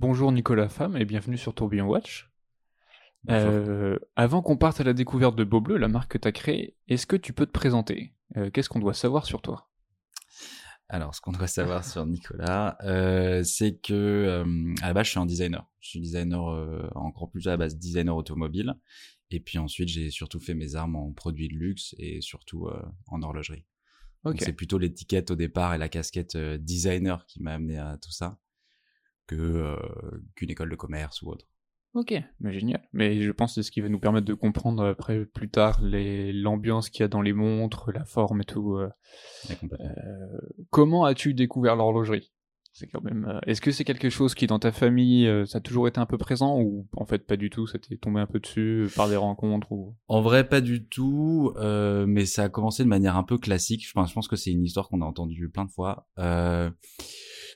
[0.00, 2.32] Bonjour Nicolas Femme et bienvenue sur Tourbillon Watch.
[3.28, 6.32] Euh, avant qu'on parte à la découverte de Beau Bleu, la marque que tu as
[6.32, 8.14] créée, est-ce que tu peux te présenter?
[8.38, 9.68] Euh, Qu'est-ce qu'on doit savoir sur toi?
[10.88, 14.42] Alors, ce qu'on doit savoir sur Nicolas, euh, c'est que
[14.80, 15.70] à la base, je suis un designer.
[15.80, 16.44] Je suis designer,
[16.94, 18.72] encore plus à la base, designer automobile.
[19.30, 22.70] Et puis ensuite, j'ai surtout fait mes armes en produits de luxe et surtout
[23.08, 23.66] en horlogerie.
[24.38, 28.38] C'est plutôt l'étiquette au départ et la casquette designer qui m'a amené à tout ça
[29.36, 29.76] que
[30.34, 31.46] qu'une école de commerce ou autre.
[31.94, 32.82] Ok, mais génial.
[32.92, 35.80] Mais je pense que c'est ce qui va nous permettre de comprendre après plus tard
[35.82, 38.76] l'ambiance qu'il y a dans les montres, la forme et tout.
[38.76, 38.88] Euh,
[40.70, 42.32] comment as-tu découvert l'horlogerie?
[42.72, 43.26] C'est quand même.
[43.28, 45.98] Euh, est-ce que c'est quelque chose qui dans ta famille euh, ça a toujours été
[45.98, 48.86] un peu présent ou en fait pas du tout Ça t'est tombé un peu dessus
[48.94, 49.96] par des rencontres ou?
[50.06, 51.52] En vrai pas du tout,
[52.06, 53.84] mais ça a commencé de manière un peu classique.
[53.84, 56.06] Je pense que c'est une histoire qu'on a entendue plein de fois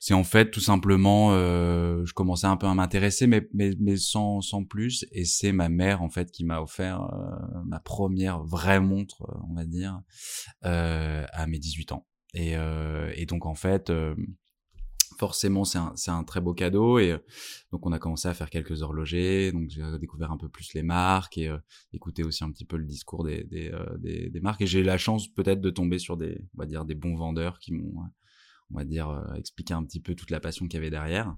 [0.05, 3.97] c'est en fait tout simplement, euh, je commençais un peu à m'intéresser, mais, mais, mais
[3.97, 5.07] sans, sans plus.
[5.13, 9.41] Et c'est ma mère en fait qui m'a offert euh, ma première vraie montre, euh,
[9.49, 10.03] on va dire,
[10.67, 12.07] euh, à mes 18 ans.
[12.35, 13.91] Et, euh, et donc en fait,
[15.17, 16.99] forcément c'est un, c'est un très beau cadeau.
[16.99, 17.17] Et
[17.73, 19.53] donc on a commencé à faire quelques horlogers.
[19.53, 21.51] Donc j'ai découvert un peu plus les marques et
[21.95, 24.61] écouter aussi un petit peu le discours des, des, des, des marques.
[24.61, 27.17] Et j'ai eu la chance peut-être de tomber sur des, on va dire, des bons
[27.17, 28.03] vendeurs qui m'ont
[28.75, 31.35] on va dire, euh, expliquer un petit peu toute la passion qu'il y avait derrière.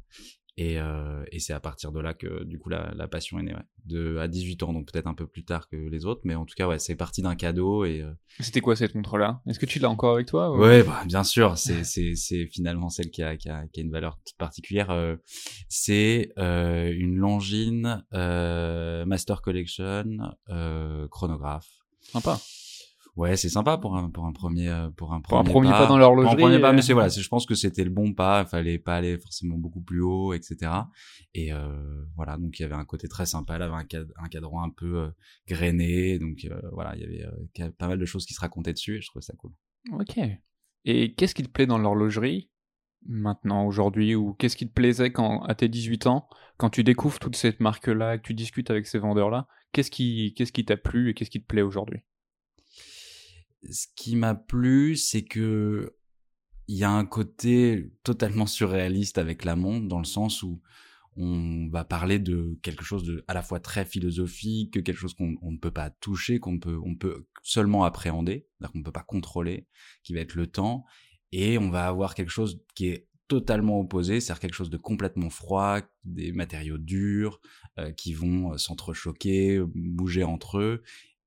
[0.58, 3.42] Et, euh, et c'est à partir de là que du coup la, la passion est
[3.42, 3.62] née, ouais.
[3.84, 6.46] De à 18 ans, donc peut-être un peu plus tard que les autres, mais en
[6.46, 8.00] tout cas ouais, c'est parti d'un cadeau et.
[8.00, 8.10] Euh...
[8.40, 9.42] C'était quoi cette montre-là?
[9.46, 10.58] Est-ce que tu l'as encore avec toi ou...
[10.58, 11.58] Ouais, bah, bien sûr.
[11.58, 14.90] C'est c'est finalement celle qui a qui a, qui a une valeur particulière.
[14.90, 15.16] Euh,
[15.68, 20.04] c'est une Longines Master Collection
[21.10, 21.68] chronographe.
[22.00, 22.40] Sympa.
[23.16, 25.70] Ouais, c'est sympa pour un pour un premier euh, pour un premier, pour un premier
[25.70, 25.86] pas.
[25.86, 26.34] dans l'horlogerie.
[26.34, 28.42] un premier pas, mais c'est voilà, je pense que c'était le bon pas.
[28.42, 30.70] Il fallait pas aller forcément beaucoup plus haut, etc.
[31.32, 33.56] Et euh, voilà, donc il y avait un côté très sympa.
[33.56, 35.08] Elle avait un, un cadran un peu euh,
[35.48, 37.02] grainé, donc euh, voilà, il
[37.56, 39.52] y avait pas mal de choses qui se racontaient dessus et je trouvais ça cool.
[39.92, 40.18] Ok.
[40.84, 42.50] Et qu'est-ce qui te plaît dans l'horlogerie
[43.08, 47.20] maintenant, aujourd'hui, ou qu'est-ce qui te plaisait quand, à tes 18 ans, quand tu découvres
[47.20, 51.10] toute cette marque-là, que tu discutes avec ces vendeurs-là, qu'est-ce qui, qu'est-ce qui t'a plu
[51.10, 52.00] et qu'est-ce qui te plaît aujourd'hui?
[53.70, 55.94] Ce qui m'a plu, c'est que
[56.68, 60.60] il y a un côté totalement surréaliste avec la montre, dans le sens où
[61.16, 65.38] on va parler de quelque chose de à la fois très philosophique, quelque chose qu'on
[65.40, 69.66] ne peut pas toucher, qu'on peut peut seulement appréhender, qu'on ne peut pas contrôler,
[70.02, 70.84] qui va être le temps,
[71.32, 75.30] et on va avoir quelque chose qui est totalement opposé, c'est-à-dire quelque chose de complètement
[75.30, 77.40] froid, des matériaux durs
[77.78, 80.82] euh, qui vont euh, s'entrechoquer, bouger entre eux,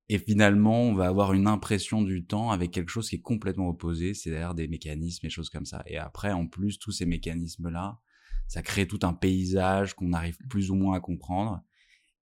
[0.09, 3.69] et finalement, on va avoir une impression du temps avec quelque chose qui est complètement
[3.69, 5.83] opposé, c'est-à-dire des mécanismes et choses comme ça.
[5.85, 7.99] Et après, en plus, tous ces mécanismes-là,
[8.47, 11.61] ça crée tout un paysage qu'on arrive plus ou moins à comprendre.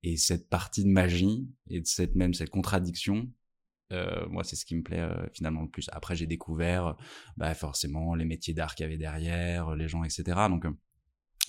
[0.04, 3.32] Et cette partie de magie et de cette même cette contradiction,
[3.94, 5.90] euh, moi, c'est ce qui me plaît euh, finalement le plus.
[5.94, 6.98] Après, j'ai découvert,
[7.38, 10.24] bah, forcément, les métiers d'art qu'il y avait derrière, les gens, etc.
[10.50, 10.72] Donc, euh,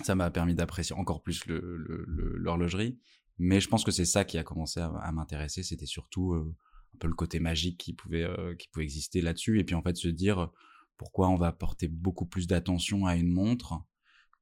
[0.05, 2.91] ça m'a permis d'apprécier encore plus l'horlogerie.
[2.93, 2.99] Le,
[3.39, 5.63] mais je pense que c'est ça qui a commencé à, m'intéresser.
[5.63, 6.55] C'était surtout euh,
[6.95, 9.61] un peu le côté magique qui pouvait, euh, qui pouvait exister là-dessus.
[9.61, 10.51] Et puis en fait, se dire
[10.97, 13.75] pourquoi on va porter beaucoup plus d'attention à une montre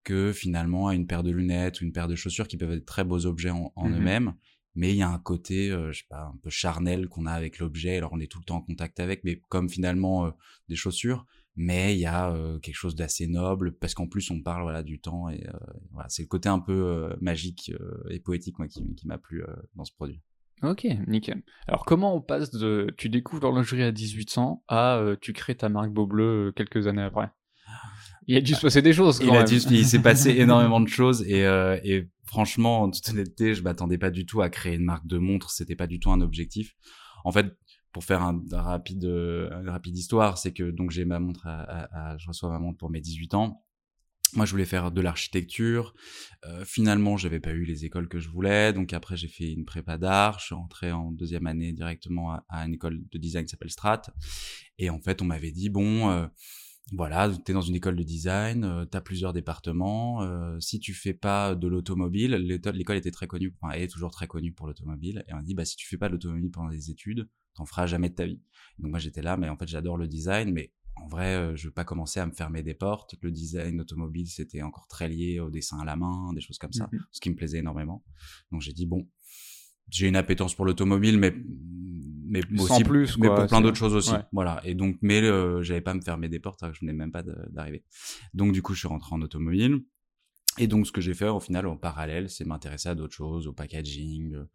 [0.04, 2.86] que finalement à une paire de lunettes ou une paire de chaussures qui peuvent être
[2.86, 4.34] très beaux objets en, mmh eux-mêmes.
[4.74, 7.32] Mais il y a un côté, euh, je sais pas, un peu charnel qu'on a
[7.32, 7.96] avec l'objet.
[7.96, 10.32] Alors on est tout le temps en contact avec, mais comme finalement
[10.68, 11.26] des chaussures,
[11.56, 14.82] mais il y a euh, quelque chose d'assez noble parce qu'en plus on parle voilà
[14.82, 15.58] du temps et euh,
[15.90, 17.72] voilà c'est le côté un peu euh, magique
[18.10, 19.42] et poétique moi qui, qui m'a plu
[19.74, 20.20] dans ce produit.
[20.62, 21.42] Ok, nickel.
[21.66, 25.68] Alors comment on passe de tu découvres l'horlogerie à 18 ans à tu crées ta
[25.68, 27.30] marque Beau Bleu quelques années après?
[28.28, 29.20] Il a dû se passer des choses.
[29.20, 31.42] Quand il, il s'est passé énormément de choses et,
[31.84, 35.18] et franchement, en toute honnêteté, je m'attendais pas du tout à créer une marque de
[35.18, 35.50] montre.
[35.50, 36.74] C'était pas du tout un objectif.
[37.24, 37.46] En fait,
[37.96, 42.14] pour faire un, rapide, euh, une rapide histoire, c'est que donc j'ai ma montre, à,
[42.18, 43.64] je reçois ma montre pour mes 18 ans.
[44.34, 45.94] Moi, je voulais faire de l'architecture.
[46.44, 48.74] Euh, finalement, j'avais pas eu les écoles que je voulais.
[48.74, 50.40] Donc après, j'ai fait une prépa d'art.
[50.40, 54.02] Je suis rentré en deuxième année directement à, une école de design qui s'appelle Strat.
[54.76, 56.26] Et en fait, on m'avait dit bon, euh,
[56.92, 60.22] voilà, tu es dans une école de design, euh, tu as plusieurs départements.
[60.22, 64.12] Euh, si tu fais pas de l'automobile, l'école était très connue, enfin, elle est toujours
[64.12, 65.24] très connue pour l'automobile.
[65.28, 67.86] Et on dit bah si tu fais pas de l'automobile pendant les études, t'en feras
[67.86, 68.40] jamais de ta vie.
[68.78, 71.68] Donc moi j'étais là, mais en fait j'adore le design, mais en vrai euh, je
[71.68, 73.14] veux pas commencer à me fermer des portes.
[73.20, 76.72] Le design automobile c'était encore très lié au dessin à la main, des choses comme
[76.72, 78.04] ça, mmh ce qui me plaisait énormément.
[78.52, 79.08] Donc j'ai dit bon,
[79.88, 81.34] j'ai une appétence pour l'automobile, mais
[82.28, 84.14] mais aussi plus, mais pour plein d'autres choses aussi.
[84.32, 84.60] Voilà.
[84.64, 87.22] Et donc, mais euh, j'avais pas à me fermer des portes, je venais même pas
[87.22, 87.84] d'arriver.
[88.34, 89.80] Donc du coup, je suis rentré en automobile.
[90.58, 93.46] Et donc, ce que j'ai fait au final en parallèle, c'est m'intéresser à d'autres choses,
[93.46, 94.50] au packaging, euh,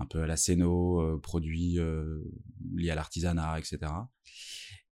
[0.00, 2.20] un peu à la scéno, euh, produits euh,
[2.74, 3.92] liés à l'artisanat, etc.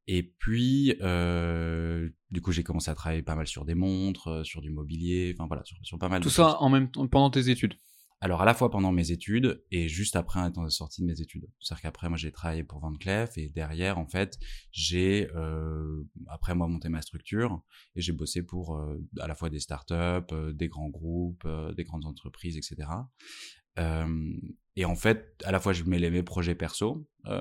[0.09, 4.61] Et puis, euh, du coup, j'ai commencé à travailler pas mal sur des montres, sur
[4.61, 6.57] du mobilier, enfin voilà, sur, sur pas mal Tout de ça choses.
[6.59, 7.75] en même temps pendant tes études?
[8.25, 11.49] Alors, à la fois pendant mes études et juste après étant sorti de mes études.
[11.59, 14.39] C'est-à-dire qu'après, moi, j'ai travaillé pour Van Cleef et derrière, en fait,
[14.71, 17.61] j'ai, euh, après moi, monté ma structure
[17.97, 19.95] et j'ai bossé pour euh, à la fois des startups,
[20.31, 22.89] euh, des grands groupes, euh, des grandes entreprises, etc.
[24.75, 27.41] Et en fait, à la fois, je mêlais mes projets perso euh,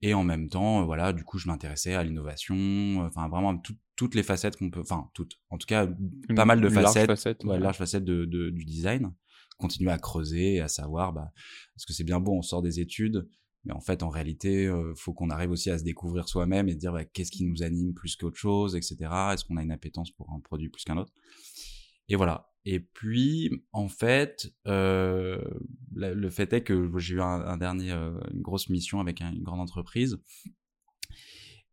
[0.00, 4.14] et en même temps, voilà, du coup, je m'intéressais à l'innovation, enfin, vraiment tout- toutes
[4.14, 5.34] les facettes qu'on peut, enfin, toutes.
[5.50, 5.86] En tout cas,
[6.28, 7.58] Une- pas mal de une large facettes, facette, ouais, ouais.
[7.60, 9.12] large facette de, de- du design
[9.58, 11.32] continuer à creuser et à savoir bah
[11.74, 13.28] parce que c'est bien beau on sort des études
[13.64, 16.74] mais en fait en réalité euh, faut qu'on arrive aussi à se découvrir soi-même et
[16.74, 18.96] se dire bah, qu'est-ce qui nous anime plus qu'autre chose etc
[19.32, 21.12] est-ce qu'on a une appétence pour un produit plus qu'un autre?
[22.08, 25.42] Et voilà et puis en fait euh,
[25.94, 29.42] le fait est que j'ai eu un, dernier euh, une grosse mission avec un- une
[29.42, 30.18] grande entreprise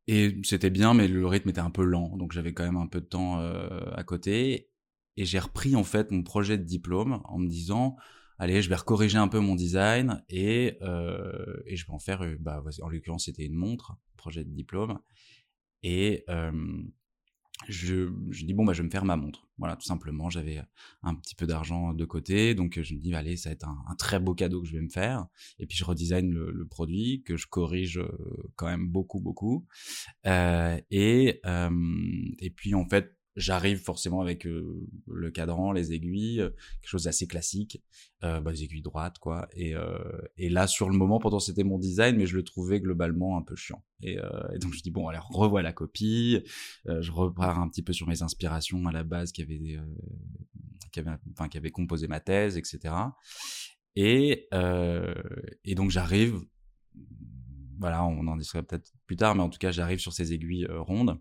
[0.07, 2.85] et c'était bien, mais le rythme était un peu lent, donc j'avais quand même un
[2.87, 4.69] peu de temps euh, à côté.
[5.17, 7.95] Et j'ai repris en fait mon projet de diplôme en me disant,
[8.37, 10.77] allez, je vais recorriger un peu mon design et
[11.65, 14.99] et je vais en faire, bah, en l'occurrence c'était une montre, projet de diplôme.
[15.81, 16.23] Et
[17.67, 19.47] je, je dis bon bah je vais me faire ma montre.
[19.57, 20.61] Voilà, tout simplement, j'avais
[21.01, 23.77] un petit peu d'argent de côté, donc je me dis allez, ça va être un,
[23.87, 25.27] un très beau cadeau que je vais me faire.
[25.59, 29.65] Et puis je redesign le, le produit que je corrige euh, quand même beaucoup beaucoup.
[30.25, 31.69] Euh, et euh,
[32.39, 36.49] et puis en fait j'arrive forcément avec euh, le cadran, les aiguilles, euh,
[36.81, 37.83] quelque chose d'assez classique,
[38.23, 39.47] euh, bah, des aiguilles droites quoi.
[39.53, 39.97] Et, euh,
[40.37, 43.41] et là sur le moment, pourtant c'était mon design, mais je le trouvais globalement un
[43.41, 43.83] peu chiant.
[44.01, 46.43] Et, euh, et donc je dis bon, alors revois la copie,
[46.85, 49.79] je repars un petit peu sur mes inspirations à la base qui avaient,
[50.91, 52.93] qui avaient, enfin qui avaient composé ma thèse, etc.
[53.95, 54.47] Et
[55.63, 56.39] et donc j'arrive,
[57.79, 60.67] voilà, on en discutera peut-être plus tard, mais en tout cas j'arrive sur ces aiguilles
[60.69, 61.19] rondes.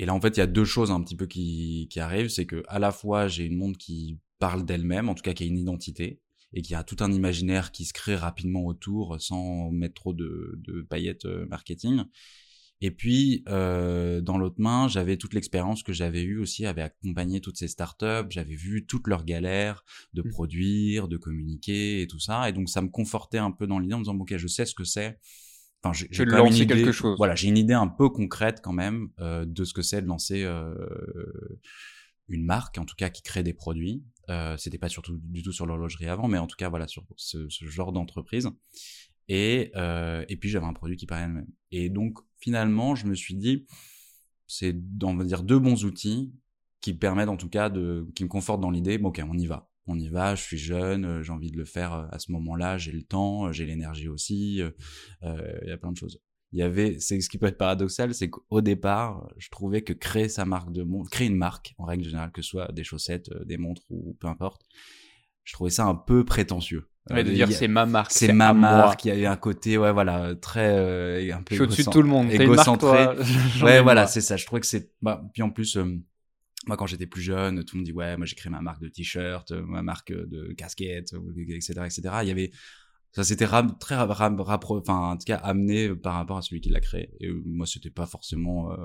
[0.00, 2.30] Et là, en fait, il y a deux choses un petit peu qui, qui arrivent.
[2.30, 5.42] C'est que à la fois, j'ai une montre qui parle d'elle-même, en tout cas qui
[5.42, 6.22] a une identité,
[6.54, 10.58] et qui a tout un imaginaire qui se crée rapidement autour sans mettre trop de,
[10.64, 12.04] de paillettes euh, marketing.
[12.80, 17.42] Et puis, euh, dans l'autre main, j'avais toute l'expérience que j'avais eue aussi, avait accompagné
[17.42, 20.30] toutes ces startups, j'avais vu toutes leurs galères de Mmh.
[20.30, 22.48] produire, de communiquer et tout ça.
[22.48, 24.64] Et donc, ça me confortait un peu dans l'idée en me disant, ok, je sais
[24.64, 25.18] ce que c'est.
[25.82, 27.16] Enfin, j'ai même une lancer idée- quelque chose.
[27.16, 30.06] Voilà, j'ai une idée un peu concrète quand même euh, de ce que c'est de
[30.06, 30.74] lancer euh,
[32.28, 34.04] une marque, en tout cas qui crée des produits.
[34.28, 37.04] Euh, C'était pas surtout du tout sur l'horlogerie avant, mais en tout cas voilà sur
[37.16, 38.48] ce, ce genre d'entreprise.
[39.28, 41.46] Et euh, et puis j'avais un produit qui parlait même.
[41.72, 43.66] Et donc finalement, je me suis dit,
[44.46, 46.32] c'est on va dire deux bons outils
[46.80, 48.98] qui permettent en tout cas de qui me confortent dans l'idée.
[48.98, 49.69] Bon, ok, on y va.
[49.86, 52.30] On y va, je suis jeune, euh, j'ai envie de le faire euh, à ce
[52.32, 54.72] moment-là, j'ai le temps, euh, j'ai l'énergie aussi, il
[55.22, 56.20] y a plein de choses.
[56.52, 59.92] Il y avait, c'est ce qui peut être paradoxal, c'est qu'au départ, je trouvais que
[59.92, 62.82] créer sa marque de montre, créer une marque en règle générale, que ce soit des
[62.82, 64.62] chaussettes, des montres ou peu importe,
[65.44, 66.90] je trouvais ça un peu prétentieux.
[67.08, 68.12] Ouais, de dire c'est ma marque.
[68.12, 71.54] c'est ma marque, il y avait un côté, ouais, voilà, très, euh, un peu Je
[71.54, 72.26] suis au-dessus de tout le monde.
[72.26, 73.08] Marque, égocentré.
[73.62, 74.36] Ouais, voilà, c'est ça.
[74.36, 74.92] Je trouvais que c'est.
[75.02, 75.98] Bah, puis en plus, euh,
[76.66, 78.82] moi, quand j'étais plus jeune, tout le monde dit ouais, moi j'ai créé ma marque
[78.82, 82.02] de t-shirt, euh, ma marque de casquette, euh, etc., etc.
[82.22, 82.50] Il y avait
[83.12, 83.46] ça s'était
[83.80, 83.96] très
[84.78, 87.10] enfin en tout cas amené par rapport à celui qui l'a créé.
[87.20, 88.70] Et moi, c'était pas forcément.
[88.72, 88.76] euh,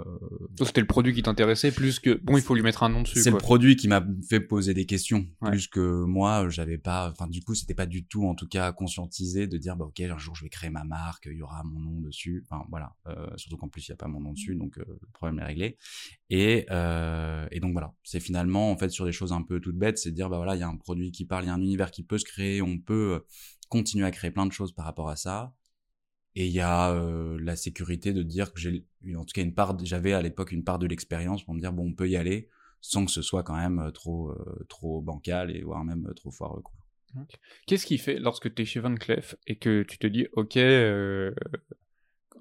[0.63, 3.22] C'était le produit qui t'intéressait plus que bon, il faut lui mettre un nom dessus.
[3.22, 5.51] c'est le produit qui m'a fait poser des questions Ouais.
[5.51, 8.72] plus que moi j'avais pas enfin du coup c'était pas du tout en tout cas
[8.72, 11.62] conscientisé de dire bah ok un jour je vais créer ma marque il y aura
[11.63, 14.34] mon nom dessus enfin voilà euh, surtout qu'en plus il y a pas mon nom
[14.34, 15.77] dessus donc euh, le problème est réglé
[16.29, 19.77] et euh, et donc voilà c'est finalement en fait sur des choses un peu toutes
[19.77, 21.50] bêtes c'est de dire bah voilà il y a un produit qui parle il y
[21.50, 23.24] a un univers qui peut se créer on peut
[23.69, 25.53] continuer à créer plein de choses par rapport à ça.
[26.36, 29.53] Et il y a euh, la sécurité de dire que j'ai en tout cas une
[29.53, 32.17] part j'avais à l'époque une part de l'expérience pour me dire bon on peut y
[32.17, 32.50] aller
[32.81, 36.31] sans que ce soit quand même euh, trop euh, trop bancal et voire même trop
[36.31, 36.62] foireux.
[37.65, 40.57] Qu'est-ce qui fait lorsque tu es chez Van Cleef et que tu te dis, ok,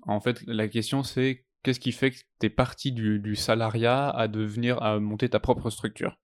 [0.02, 4.11] en fait, la question c'est qu'est-ce qui fait que tu es parti du, du salariat
[4.11, 6.19] à devenir, à monter ta propre structure?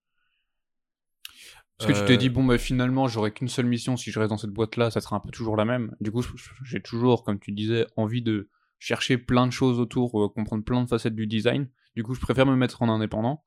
[1.80, 4.18] Parce que tu t'es Euh, dit, bon, bah, finalement, j'aurai qu'une seule mission si je
[4.20, 5.96] reste dans cette boîte-là, ça sera un peu toujours la même.
[6.00, 6.22] Du coup,
[6.64, 10.82] j'ai toujours, comme tu disais, envie de chercher plein de choses autour, euh, comprendre plein
[10.82, 11.68] de facettes du design.
[11.96, 13.44] Du coup, je préfère me mettre en indépendant.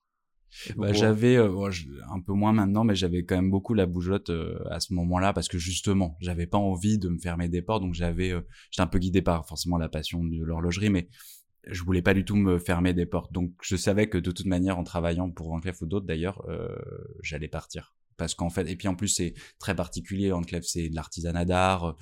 [0.78, 1.68] Bah, Pour- j'avais euh, bon,
[2.12, 5.34] un peu moins maintenant mais j'avais quand même beaucoup la bougeotte euh, à ce moment-là
[5.34, 8.84] parce que justement j'avais pas envie de me fermer des portes donc j'avais euh, j'étais
[8.84, 11.10] un peu guidé par forcément la passion de l'horlogerie mais
[11.66, 13.32] je voulais pas du tout me fermer des portes.
[13.32, 16.44] Donc je savais que de toute manière, en travaillant pour Van Cleef ou d'autres d'ailleurs,
[16.50, 16.76] euh,
[17.22, 17.96] j'allais partir.
[18.18, 21.96] Parce qu'en fait, et puis en plus c'est très particulier, Cleef c'est de l'artisanat d'art,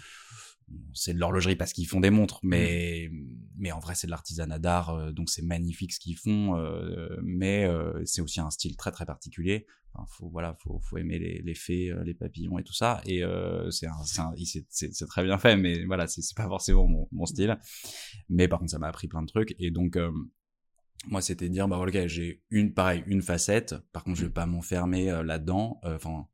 [0.94, 3.10] c'est de l'horlogerie parce qu'ils font des montres, mais
[3.58, 7.18] mais en vrai c'est de l'artisanat d'art, euh, donc c'est magnifique ce qu'ils font, euh,
[7.24, 9.66] mais euh, c'est aussi un style très très particulier.
[9.94, 13.24] Enfin, faut voilà, faut faut aimer les, les fées, les papillons et tout ça, et
[13.72, 17.58] c'est c'est très bien fait, mais voilà c'est pas forcément mon, mon style.
[18.30, 19.98] Mais par contre ça m'a appris plein de trucs et donc
[21.08, 23.76] moi c'était dire bah voilà j'ai une pareil une facette.
[23.92, 25.80] Par contre je vais pas m'enfermer là-dedans.
[25.84, 26.28] Enfin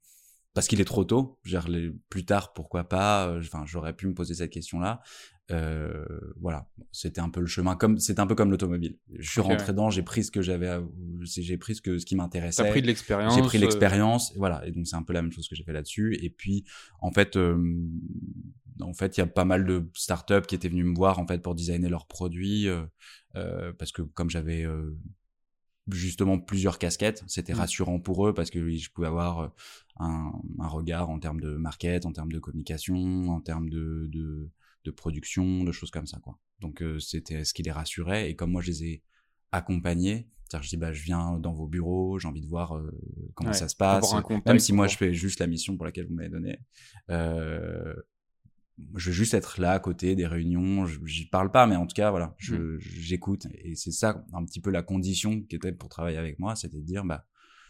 [0.58, 1.38] parce qu'il est trop tôt.
[1.44, 5.04] Genre, les, plus tard, pourquoi pas euh, Enfin, j'aurais pu me poser cette question-là.
[5.52, 6.04] Euh,
[6.42, 7.76] voilà, c'était un peu le chemin.
[7.76, 8.98] Comme c'était un peu comme l'automobile.
[9.20, 10.80] Je suis rentré dedans, j'ai pris ce que j'avais,
[11.22, 12.64] j'ai pris ce que ce qui m'intéressait.
[12.64, 13.36] T'as pris de l'expérience.
[13.36, 14.66] J'ai pris euh, l'expérience, voilà.
[14.66, 16.18] Et donc c'est un peu la même chose que j'ai fait là-dessus.
[16.24, 16.66] Et puis,
[17.02, 17.56] en fait, euh,
[18.82, 21.28] en fait, il y a pas mal de startups qui étaient venus me voir en
[21.28, 22.68] fait pour designer leurs produits,
[23.78, 24.66] parce que comme j'avais
[25.90, 27.24] justement plusieurs casquettes.
[27.28, 27.58] C'était mmh.
[27.58, 29.54] rassurant pour eux parce que je pouvais avoir
[30.00, 34.50] un, un, regard en termes de market, en termes de communication, en termes de, de,
[34.84, 36.20] de production, de choses comme ça.
[36.20, 36.38] quoi.
[36.60, 38.30] Donc euh, c'était ce qui les rassurait.
[38.30, 39.04] Et comme moi je les ai
[39.52, 42.92] accompagnés, c'est-à-dire je dis bah je viens dans vos bureaux, j'ai envie de voir euh,
[43.36, 44.14] comment ça se passe,
[44.46, 46.60] même si moi je fais juste la mission pour laquelle vous m'avez donné.
[47.10, 47.94] Euh,
[48.96, 50.86] je veux juste être là à côté des réunions.
[51.06, 52.80] J'y parle pas, mais en tout cas, voilà, je, mmh.
[52.80, 53.48] j'écoute.
[53.64, 56.78] Et c'est ça un petit peu la condition qui était pour travailler avec moi, c'était
[56.78, 57.26] de dire, bah,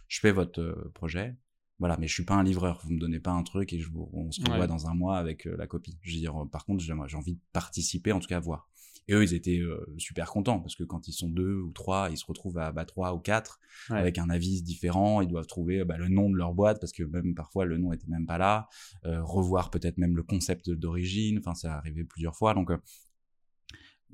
[0.08, 1.36] je fais votre euh, projet,
[1.80, 2.82] voilà, mais je suis pas un livreur.
[2.84, 5.18] Vous me donnez pas un truc et je vous, on se revoit dans un mois
[5.18, 5.98] avec euh, la copie.
[6.02, 8.70] Je veux dire, par contre, j'ai envie de participer, en tout cas, à voir.
[9.08, 12.10] Et eux, ils étaient euh, super contents parce que quand ils sont deux ou trois,
[12.12, 15.22] ils se retrouvent à bah, trois ou quatre avec un avis différent.
[15.22, 17.94] Ils doivent trouver bah, le nom de leur boîte parce que même parfois le nom
[17.94, 18.68] était même pas là.
[19.06, 21.38] Euh, revoir peut-être même le concept d'origine.
[21.40, 22.54] Enfin, ça arrivait plusieurs fois.
[22.54, 22.78] Donc, euh,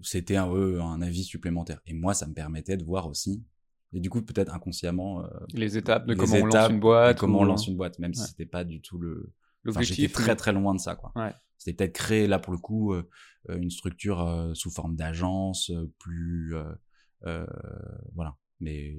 [0.02, 1.82] c'était un, un avis supplémentaire.
[1.88, 3.44] Et moi, ça me permettait de voir aussi
[3.94, 5.24] et du coup, peut-être inconsciemment.
[5.54, 7.20] les étapes de comment on lance une boîte.
[7.20, 9.32] Comment on lance une boîte, même si c'était pas du tout le.
[9.66, 9.96] L'objectif.
[9.96, 11.14] j'étais très très loin de ça, quoi.
[11.16, 11.32] Ouais.
[11.64, 13.10] C'était peut-être créer là pour le coup euh,
[13.50, 16.54] euh, une structure euh, sous forme d'agence plus
[18.14, 18.36] voilà.
[18.60, 18.98] Mais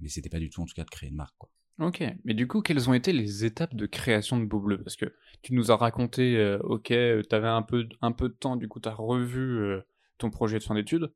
[0.00, 1.50] mais c'était pas du tout en tout cas de créer une marque quoi.
[1.80, 4.94] Ok, mais du coup, quelles ont été les étapes de création de Beau Bleu Parce
[4.94, 5.12] que
[5.42, 8.78] tu nous as raconté, ok, tu avais un peu, un peu de temps, du coup,
[8.78, 9.80] tu as revu
[10.16, 11.12] ton projet de fin d'études,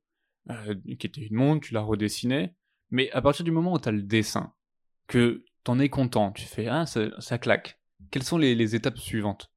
[0.99, 2.55] qui était une montre, tu l'as redessiné,
[2.91, 4.53] mais à partir du moment où tu as le dessin,
[5.07, 7.79] que t'en es content, tu fais, ah, ça, ça claque,
[8.11, 9.51] quelles sont les, les étapes suivantes?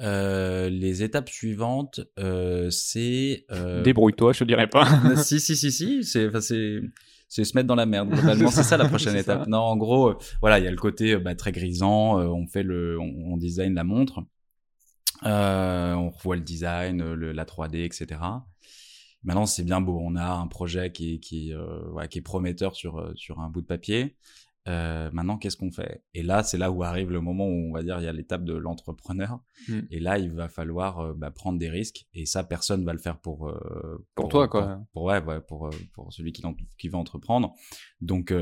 [0.00, 3.82] Euh, les étapes suivantes, euh, c'est euh...
[3.82, 4.86] débrouille-toi, je te dirais pas.
[5.16, 6.80] si si si si, c'est enfin c'est
[7.28, 8.50] c'est se mettre dans la merde globalement.
[8.50, 9.46] c'est ça la prochaine étape.
[9.46, 12.18] Non, en gros, euh, voilà, il y a le côté bah, très grisant.
[12.18, 14.20] Euh, on fait le, on, on design la montre,
[15.22, 18.20] on revoit le design, le, la 3D, etc.
[19.24, 19.98] Maintenant, c'est bien beau.
[20.00, 21.52] On a un projet qui qui
[21.92, 24.16] ouais, qui est prometteur sur sur un bout de papier.
[24.66, 26.02] Euh, maintenant, qu'est-ce qu'on fait?
[26.14, 28.12] Et là, c'est là où arrive le moment où on va dire il y a
[28.12, 29.40] l'étape de l'entrepreneur.
[29.68, 29.80] Hmm.
[29.90, 32.06] Et là, il va falloir euh, bah, prendre des risques.
[32.14, 34.80] Et ça, personne va le faire pour euh, pour, toi, quoi.
[34.92, 36.42] Pour, ouais, ouais, pour pour celui qui,
[36.78, 37.52] qui va entreprendre.
[38.00, 38.32] Donc,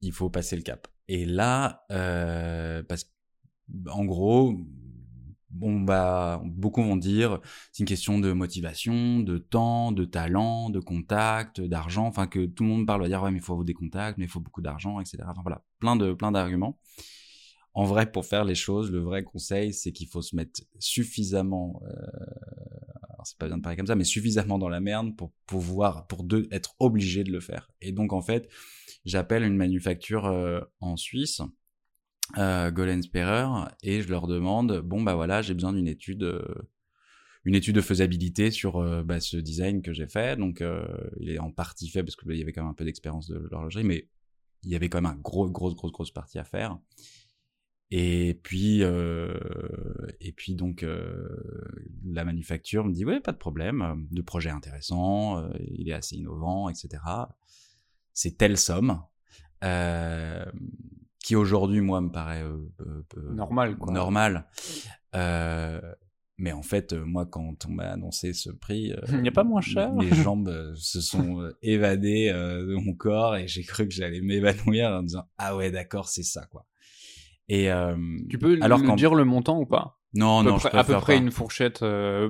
[0.00, 0.88] il faut passer le cap.
[1.08, 1.84] Et là,
[2.88, 3.12] parce
[3.88, 4.54] en gros,
[5.56, 7.40] bon bah beaucoup vont dire
[7.72, 12.64] c'est une question de motivation, de temps, de talent, de contact, d'argent, enfin que tout
[12.64, 14.40] le monde parle va dire ouais mais il faut avoir des contacts, mais il faut
[14.40, 15.18] beaucoup d'argent, etc.
[15.28, 16.78] Enfin voilà, plein de plein d'arguments.
[17.76, 21.82] En vrai, pour faire les choses, le vrai conseil, c'est qu'il faut se mettre suffisamment,
[21.84, 21.90] euh,
[23.10, 26.06] alors c'est pas bien de parler comme ça, mais suffisamment dans la merde pour pouvoir,
[26.06, 27.70] pour deux, être obligé de le faire.
[27.82, 28.48] Et donc en fait,
[29.04, 31.42] j'appelle une manufacture euh, en Suisse
[32.38, 36.42] euh, et je leur demande bon bah voilà j'ai besoin d'une étude euh,
[37.44, 40.36] une étude de faisabilité sur euh, bah, ce design que j'ai fait.
[40.36, 40.84] Donc euh,
[41.20, 43.28] il est en partie fait parce que bah, y avait quand même un peu d'expérience
[43.28, 44.08] de l'horlogerie mais
[44.64, 46.78] il y avait quand même un gros grosse grosse grosse partie à faire.
[47.92, 50.84] Et puis et puis donc
[52.04, 56.68] la manufacture me dit ouais pas de problème le projet intéressant il est assez innovant
[56.68, 56.98] etc
[58.12, 59.00] c'est telle somme
[59.64, 60.44] euh,
[61.26, 63.92] qui aujourd'hui moi me paraît euh, euh, normal quoi.
[63.92, 64.46] normal.
[65.16, 65.80] Euh,
[66.38, 69.60] mais en fait moi quand on m'a annoncé ce prix il n'y a pas moins
[69.60, 69.92] cher.
[69.92, 75.02] mes jambes se sont évadées de mon corps et j'ai cru que j'allais m'évanouir en
[75.02, 76.64] disant ah ouais d'accord c'est ça quoi
[77.48, 77.70] et
[78.30, 79.98] tu peux alors nous dire le montant ou pas?
[80.14, 81.84] Non, non, je à peu près une fourchette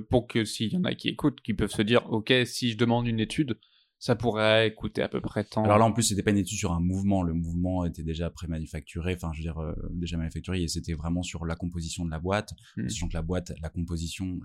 [0.09, 2.77] pour que s'il y en a qui écoutent, qui peuvent se dire, ok, si je
[2.77, 3.59] demande une étude,
[3.99, 5.65] ça pourrait coûter à peu près tant.
[5.65, 7.23] Alors là, en plus, c'était pas une étude sur un mouvement.
[7.23, 11.23] Le mouvement était déjà pré-manufacturé, enfin, je veux dire, euh, déjà manufacturé, et c'était vraiment
[11.23, 12.53] sur la composition de la boîte.
[12.77, 12.89] Hmm.
[12.89, 14.39] Sachant que la boîte, la composition,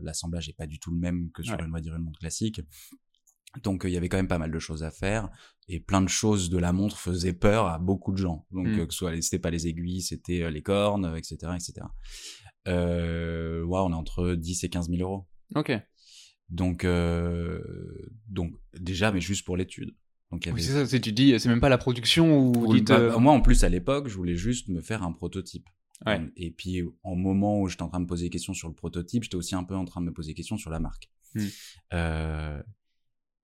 [0.00, 2.18] l'assemblage est pas du tout le même que sur une, on va dire, une montre
[2.18, 2.60] classique.
[3.62, 5.30] Donc il y avait quand même pas mal de choses à faire
[5.68, 8.46] et plein de choses de la montre faisaient peur à beaucoup de gens.
[8.50, 8.78] Donc Mm.
[8.80, 11.86] euh, que ce soit c'était pas les aiguilles, c'était euh, les cornes, euh, etc., etc.
[12.66, 15.26] Euh, ouais, on est entre 10 et 15 000 euros.
[15.54, 15.72] Ok.
[16.48, 17.60] Donc euh,
[18.28, 19.94] donc déjà, mais juste pour l'étude.
[20.30, 22.98] Donc Oui, c'est ça, c'est tu dis, c'est même pas la production ou dites, bah,
[22.98, 25.68] euh, moi en plus à l'époque, je voulais juste me faire un prototype.
[26.06, 26.20] Ouais.
[26.36, 28.74] Et puis en moment où j'étais en train de me poser des questions sur le
[28.74, 31.08] prototype, j'étais aussi un peu en train de me poser des questions sur la marque.
[31.34, 31.46] Hmm.
[31.94, 32.62] Euh,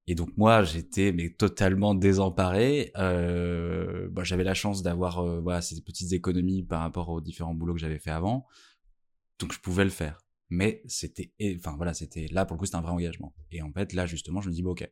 [0.07, 2.93] et donc moi j'étais mais totalement désemparé.
[2.97, 7.55] Euh, bah, j'avais la chance d'avoir euh, voilà ces petites économies par rapport aux différents
[7.55, 8.47] boulots que j'avais fait avant,
[9.39, 10.24] donc je pouvais le faire.
[10.55, 13.35] Mais c'était enfin voilà c'était là pour le coup c'était un vrai engagement.
[13.51, 14.89] Et en fait là justement je me dis bon ok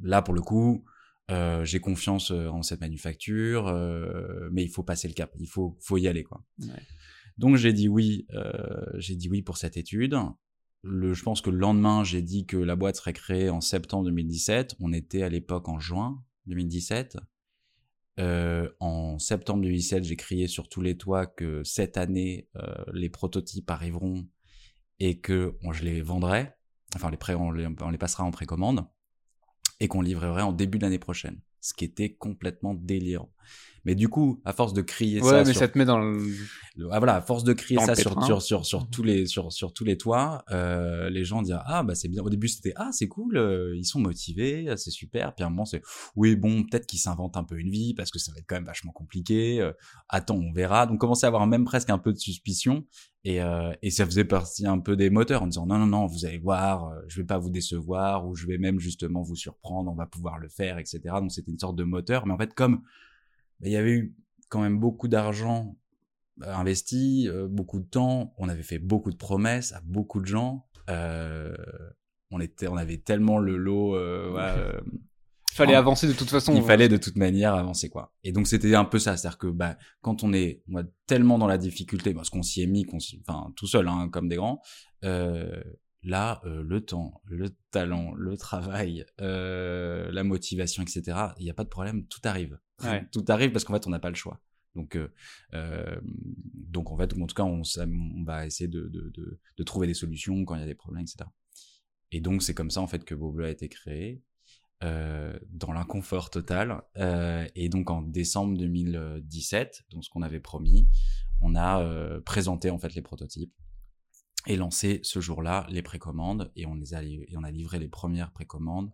[0.00, 0.84] là pour le coup
[1.30, 5.46] euh, j'ai confiance euh, en cette manufacture, euh, mais il faut passer le cap, il
[5.46, 6.44] faut faut y aller quoi.
[6.60, 6.68] Ouais.
[7.38, 8.52] Donc j'ai dit oui, euh,
[8.98, 10.16] j'ai dit oui pour cette étude.
[10.82, 14.04] Le, je pense que le lendemain j'ai dit que la boîte serait créée en septembre
[14.04, 14.76] 2017.
[14.80, 17.16] On était à l'époque en juin 2017.
[18.20, 23.08] Euh, en septembre 2017, j'ai crié sur tous les toits que cette année euh, les
[23.08, 24.26] prototypes arriveront
[25.00, 26.52] et que je les vendrai.
[26.94, 28.86] Enfin, les pré, on, les, on les passera en précommande
[29.80, 31.40] et qu'on livrerait en début de l'année prochaine.
[31.60, 33.32] Ce qui était complètement délirant.
[33.84, 35.98] Mais du coup, à force de crier ouais, ça, mais sur- ça te met dans
[35.98, 36.18] le.
[36.90, 39.52] ah, voilà, à force de crier Dans ça sur, sur, sur, sur tous les, sur,
[39.52, 42.22] sur tous les toits, euh, les gens disent ah bah c'est bien.
[42.22, 45.34] Au début c'était ah c'est cool, euh, ils sont motivés, euh, c'est super.
[45.34, 45.82] Puis à un moment c'est
[46.16, 48.56] oui bon peut-être qu'ils s'inventent un peu une vie parce que ça va être quand
[48.56, 49.60] même vachement compliqué.
[49.60, 49.72] euh,
[50.08, 50.86] attends on verra.
[50.86, 52.84] Donc commencer à avoir même presque un peu de suspicion
[53.26, 56.06] et euh, et ça faisait partie un peu des moteurs en disant non non non
[56.06, 59.36] vous allez voir, euh, je vais pas vous décevoir ou je vais même justement vous
[59.36, 61.00] surprendre, on va pouvoir le faire etc.
[61.20, 62.26] Donc c'était une sorte de moteur.
[62.26, 62.80] Mais en fait comme
[63.62, 64.14] il y avait eu
[64.48, 65.76] quand même beaucoup d'argent
[66.42, 68.34] euh, investi, euh, beaucoup de temps.
[68.38, 70.66] On avait fait beaucoup de promesses à beaucoup de gens.
[70.90, 71.54] Euh,
[72.30, 73.94] on était, on avait tellement le lot.
[73.96, 74.80] euh, voilà, euh,
[75.52, 76.52] Fallait En- avancer de toute façon.
[76.56, 78.12] il fallait de toute manière avancer quoi.
[78.24, 81.38] Et donc c'était un peu ça, c'est-à-dire que bah quand on est on va tellement
[81.38, 82.84] dans la difficulté, parce qu'on s'y est mis,
[83.28, 84.60] enfin tout seul hein, comme des grands,
[85.04, 85.62] euh,
[86.04, 91.18] là euh, le temps, le talent, le travail, euh, la motivation, etc.
[91.38, 93.06] Il n'y a pas de problème, tout arrive, Ouais.
[93.12, 94.40] tout arrive parce qu'en fait on n'a pas le choix.
[94.74, 97.62] Donc euh, donc en fait en tout cas on,
[98.24, 101.04] va essayer de, de, de, de trouver des solutions quand il y a des problèmes,
[101.04, 101.30] etc.
[102.10, 104.22] Et donc c'est comme ça en fait que Bobo a été créé
[104.80, 106.82] dans l'inconfort total.
[107.54, 110.88] Et donc en décembre 2017, donc ce qu'on avait promis,
[111.40, 113.54] on a présenté en fait les prototypes
[114.46, 117.88] et lancé ce jour-là les précommandes et on les a et on a livré les
[117.88, 118.90] premières précommandes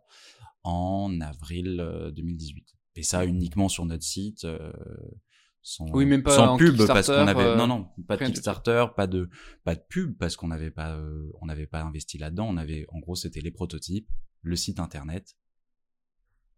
[0.63, 2.77] en avril euh, 2018.
[2.97, 4.45] Et ça uniquement sur notre site.
[4.45, 4.73] euh,
[5.63, 8.25] sans, Oui, même pas sans pub parce qu'on avait euh, non non pas de.
[8.25, 9.29] Kickstarter pas de
[9.63, 12.87] pas de pub parce qu'on n'avait pas euh, on n'avait pas investi là-dedans on avait
[12.89, 14.09] en gros c'était les prototypes
[14.43, 15.37] le site internet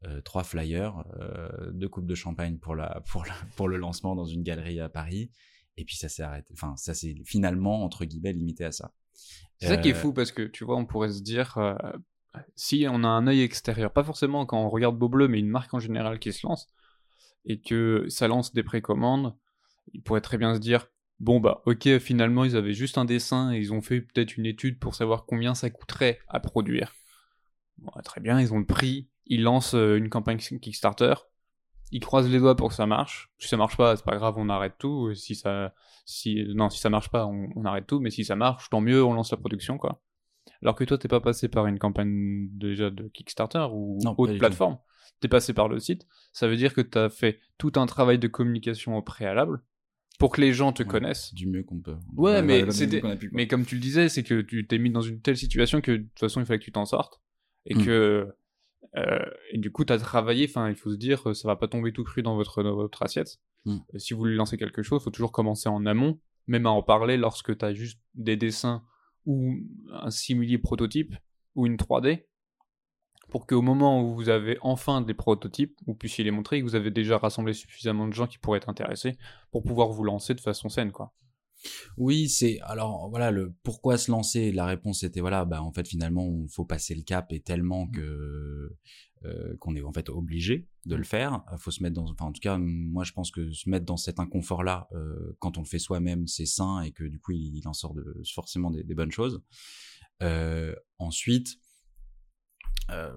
[0.05, 4.17] euh, trois flyers, euh, deux coupes de champagne pour la pour la, pour le lancement
[4.17, 5.31] dans une galerie à Paris.
[5.77, 6.53] Et puis ça s'est arrêté.
[6.53, 8.93] Enfin, ça s'est finalement entre guillemets limité à ça.
[9.59, 11.75] C'est ça qui est Euh, fou parce que tu vois, on pourrait se dire, euh,
[12.57, 15.49] si on a un œil extérieur, pas forcément quand on regarde Beau Bleu, mais une
[15.49, 16.69] marque en général qui se lance,
[17.45, 19.37] et que ça lance des précommandes,
[19.93, 20.89] il pourrait très bien se dire,
[21.21, 24.47] bon bah ok, finalement ils avaient juste un dessin et ils ont fait peut-être une
[24.47, 26.93] étude pour savoir combien ça coûterait à produire.
[27.79, 31.15] Bon, très bien, ils ont le prix, ils lancent euh, une campagne Kickstarter,
[31.93, 33.31] ils croisent les doigts pour que ça marche.
[33.39, 35.15] Si ça marche pas, c'est pas grave, on arrête tout.
[35.15, 35.75] Si ça,
[36.05, 38.01] si non, si ça marche pas, on, on arrête tout.
[38.01, 40.03] Mais si ça marche, tant mieux, on lance la production, quoi.
[40.63, 44.37] Alors que toi, t'es pas passé par une campagne déjà de Kickstarter ou Non, autre
[44.39, 44.79] plateforme.
[45.21, 46.07] T'es passé par le site.
[46.33, 49.63] Ça veut dire que t'as fait tout un travail de communication au préalable
[50.19, 50.89] pour que les gens te Ouais.
[50.89, 51.33] connaissent.
[51.35, 51.97] du mieux qu'on peut.
[52.17, 53.03] Ouais, mais le mieux c'était-.
[53.33, 55.93] Mais comme tu le disais, c'est que tu t'es mis dans une telle situation que
[55.93, 57.21] de toute façon, il fallait que tu t'en sortes.
[57.67, 57.85] Et Mm.
[57.85, 58.35] que.
[58.97, 61.57] Euh, et du coup, tu as travaillé, enfin, il faut se dire, euh, ça va
[61.57, 63.39] pas tomber tout cru dans votre, dans votre assiette.
[63.65, 63.79] Mm.
[63.95, 66.71] Euh, Si vous voulez lancer quelque chose, il faut toujours commencer en amont, même à
[66.71, 68.85] en parler lorsque tu as juste des dessins
[69.25, 69.55] ou
[69.93, 71.15] un simili prototype
[71.55, 72.25] ou une 3D,
[73.31, 76.67] pour qu'au moment où vous avez enfin des prototypes, vous puissiez les montrer et que
[76.67, 79.17] vous avez déjà rassemblé suffisamment de gens qui pourraient être intéressés
[79.51, 81.15] pour pouvoir vous lancer de façon saine, quoi.
[81.97, 84.53] Oui, c'est alors voilà le pourquoi se lancer.
[84.53, 87.87] La réponse était voilà, bah en fait finalement il faut passer le cap et tellement
[87.89, 88.75] que
[89.25, 91.43] euh, qu'on est en fait obligé de le faire.
[91.53, 93.87] Il faut se mettre dans, enfin en tout cas moi je pense que se mettre
[93.87, 94.89] dans cet inconfort là
[95.39, 97.95] quand on le fait soi-même c'est sain et que du coup il, il en sort
[97.95, 99.43] de forcément des, des bonnes choses.
[100.23, 101.59] Euh, ensuite.
[102.91, 103.13] Euh,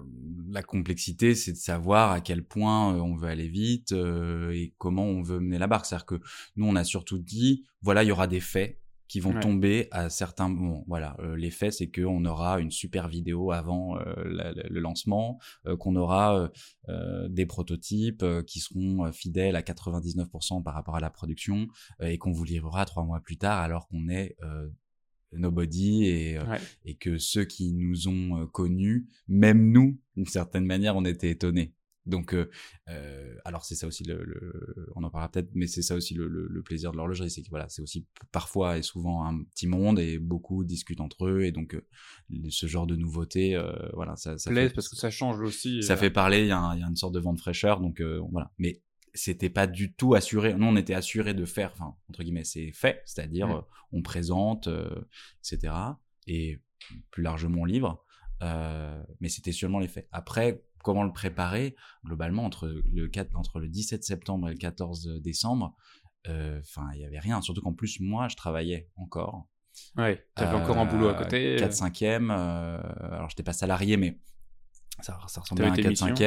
[0.48, 4.74] la complexité, c'est de savoir à quel point euh, on veut aller vite euh, et
[4.78, 5.86] comment on veut mener la barque.
[5.86, 6.20] C'est-à-dire que
[6.56, 9.40] nous, on a surtout dit, voilà, il y aura des faits, qui vont Ouais.
[9.40, 10.82] tomber à certains moments.
[10.88, 15.38] Voilà, euh, l'effet c'est qu'on aura une super vidéo avant la- la- le lancement,
[15.78, 16.50] qu'on aura
[17.28, 21.68] des prototypes qui seront fidèles à 99% par rapport à la production
[22.02, 24.68] et qu'on vous livrera trois mois plus tard alors qu'on est euh,
[25.36, 26.60] nobody et, euh, Ouais.
[26.84, 31.30] et que ceux qui nous ont euh, connus, même nous, d'une certaine manière, on était
[31.30, 31.74] étonnés.
[32.06, 32.48] Donc, euh,
[32.88, 36.14] euh, alors c'est ça aussi le, le- on en parlera peut-être, mais c'est ça aussi
[36.14, 39.42] le, le- le plaisir de l'horlogerie, c'est que voilà, c'est aussi parfois et souvent un
[39.42, 41.82] petit monde et beaucoup discutent entre eux et donc euh,
[42.48, 45.82] ce genre de nouveautés, euh, voilà, ça, ça Plaise fait, parce que ça change aussi.
[45.82, 48.20] ça fait parler, il y, y a une sorte de vent de fraîcheur, donc euh,
[48.30, 48.52] voilà.
[48.58, 48.82] Mais
[49.16, 50.54] c'était pas du tout assuré.
[50.54, 53.60] Nous, on était assuré de faire, enfin entre guillemets, c'est fait, c'est-à-dire euh,
[53.92, 55.08] on présente, euh,
[55.40, 55.74] etc.
[56.26, 56.60] Et
[57.10, 58.04] plus largement on livre.
[58.42, 60.08] Euh, mais c'était seulement les faits.
[60.12, 61.74] Après, comment le préparer?
[62.04, 65.74] Globalement, entre le 4, entre le 17 septembre et le 14 décembre,
[66.28, 67.40] euh, enfin, il y avait rien.
[67.40, 69.46] Surtout qu'en plus, moi, je travaillais encore.
[69.96, 70.24] Ouais.
[70.34, 71.56] T'avais encore un boulot à côté.
[71.56, 72.30] 4 5 e
[73.12, 74.18] alors j'étais pas salarié, mais
[75.00, 76.20] ça, ça ressemblait à un T'avais tes 4 5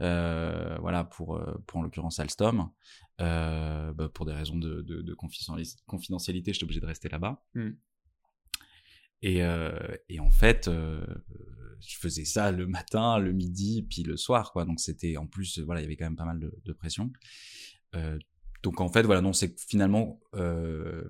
[0.00, 2.70] e voilà, pour, euh, pour en l'occurrence Alstom.
[3.20, 7.42] Euh, bah, pour des raisons de, de, de confidentialité, j'étais obligé de rester là-bas.
[7.54, 7.70] Hmm.
[9.22, 9.72] Et, euh,
[10.08, 11.06] et en fait, euh,
[11.80, 14.64] je faisais ça le matin, le midi, puis le soir, quoi.
[14.64, 17.10] Donc c'était en plus, voilà, il y avait quand même pas mal de, de pression.
[18.66, 21.04] Donc en fait, voilà, non, c'est finalement euh,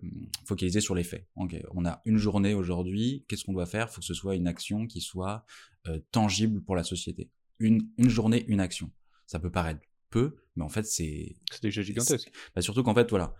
[0.44, 1.26] focaliser sur les faits.
[1.36, 3.86] On a une journée aujourd'hui, qu'est-ce qu'on doit faire?
[3.90, 5.46] Il faut que ce soit une action qui soit
[5.86, 7.30] euh, tangible pour la société.
[7.58, 8.90] Une, une journée, une action.
[9.26, 12.30] Ça peut paraître peu, mais en fait, c'est C'est déjà gigantesque.
[12.54, 13.34] bah, surtout qu'en fait, voilà,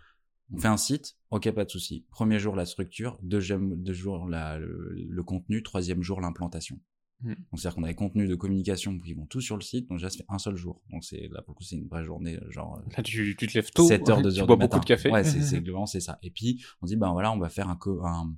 [0.50, 2.06] on fait un site, ok, pas de souci.
[2.08, 3.18] Premier jour, la structure.
[3.22, 5.62] Deuxième, deux jours, la, le, le contenu.
[5.62, 6.80] Troisième jour, l'implantation.
[7.22, 7.28] Hmm.
[7.30, 9.88] Donc, c'est-à-dire qu'on a des contenus de communication qui vont tous sur le site.
[9.88, 10.82] Donc, déjà, ça fait un seul jour.
[10.90, 13.46] Donc, c'est, là, pour le coup, c'est une vraie journée, euh, genre, Là, tu, tu
[13.46, 13.86] te lèves tôt.
[13.86, 14.80] 7 heures, 2 tu heures bois du beaucoup matin.
[14.80, 15.10] de café.
[15.10, 16.18] Ouais, c'est, c'est c'est ça.
[16.22, 18.34] Et puis, on dit, ben voilà, on va faire un, un,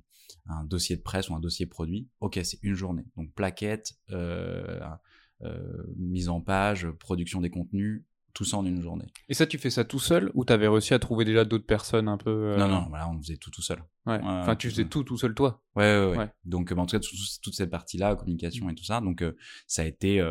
[0.47, 2.07] un dossier de presse ou un dossier produit.
[2.21, 3.05] Ok, c'est une journée.
[3.17, 4.79] Donc, plaquette, euh,
[5.41, 8.03] euh, mise en page, production des contenus,
[8.39, 9.03] tout ça en une journée.
[9.27, 12.07] Et ça, tu fais ça tout seul ou t'avais réussi à trouver déjà d'autres personnes
[12.07, 12.29] un peu.
[12.29, 13.83] euh, Non, non, voilà, on faisait tout tout seul.
[14.05, 14.17] Ouais.
[14.23, 15.61] Enfin, tu faisais tout tout seul toi.
[15.75, 16.17] Ouais, ouais, ouais.
[16.19, 16.29] Ouais.
[16.45, 19.01] Donc, euh, bah, en tout cas, tout- tout- toute cette partie-là, communication et tout ça.
[19.01, 19.35] Donc, euh,
[19.67, 20.23] ça a été,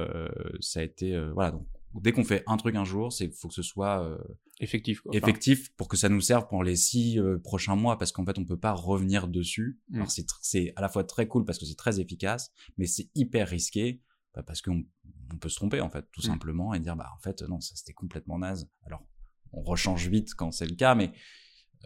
[0.60, 1.50] ça a été, voilà.
[1.50, 1.66] Donc,
[2.00, 4.16] dès qu'on fait un truc un jour, c'est faut que ce soit euh,
[4.60, 5.02] Effectif.
[5.02, 5.10] Quoi.
[5.14, 8.24] Enfin, effectif pour que ça nous serve pour les six euh, prochains mois, parce qu'en
[8.24, 9.78] fait, on peut pas revenir dessus.
[9.90, 10.04] Mm.
[10.40, 14.00] C'est, à la fois très cool parce que c'est très efficace, mais c'est hyper risqué
[14.42, 14.84] parce qu'on
[15.32, 16.24] on peut se tromper en fait, tout Mm.
[16.30, 18.68] simplement, et dire bah en fait non, ça c'était complètement naze.
[18.84, 19.06] Alors,
[19.52, 21.12] on rechange vite quand c'est le cas, mais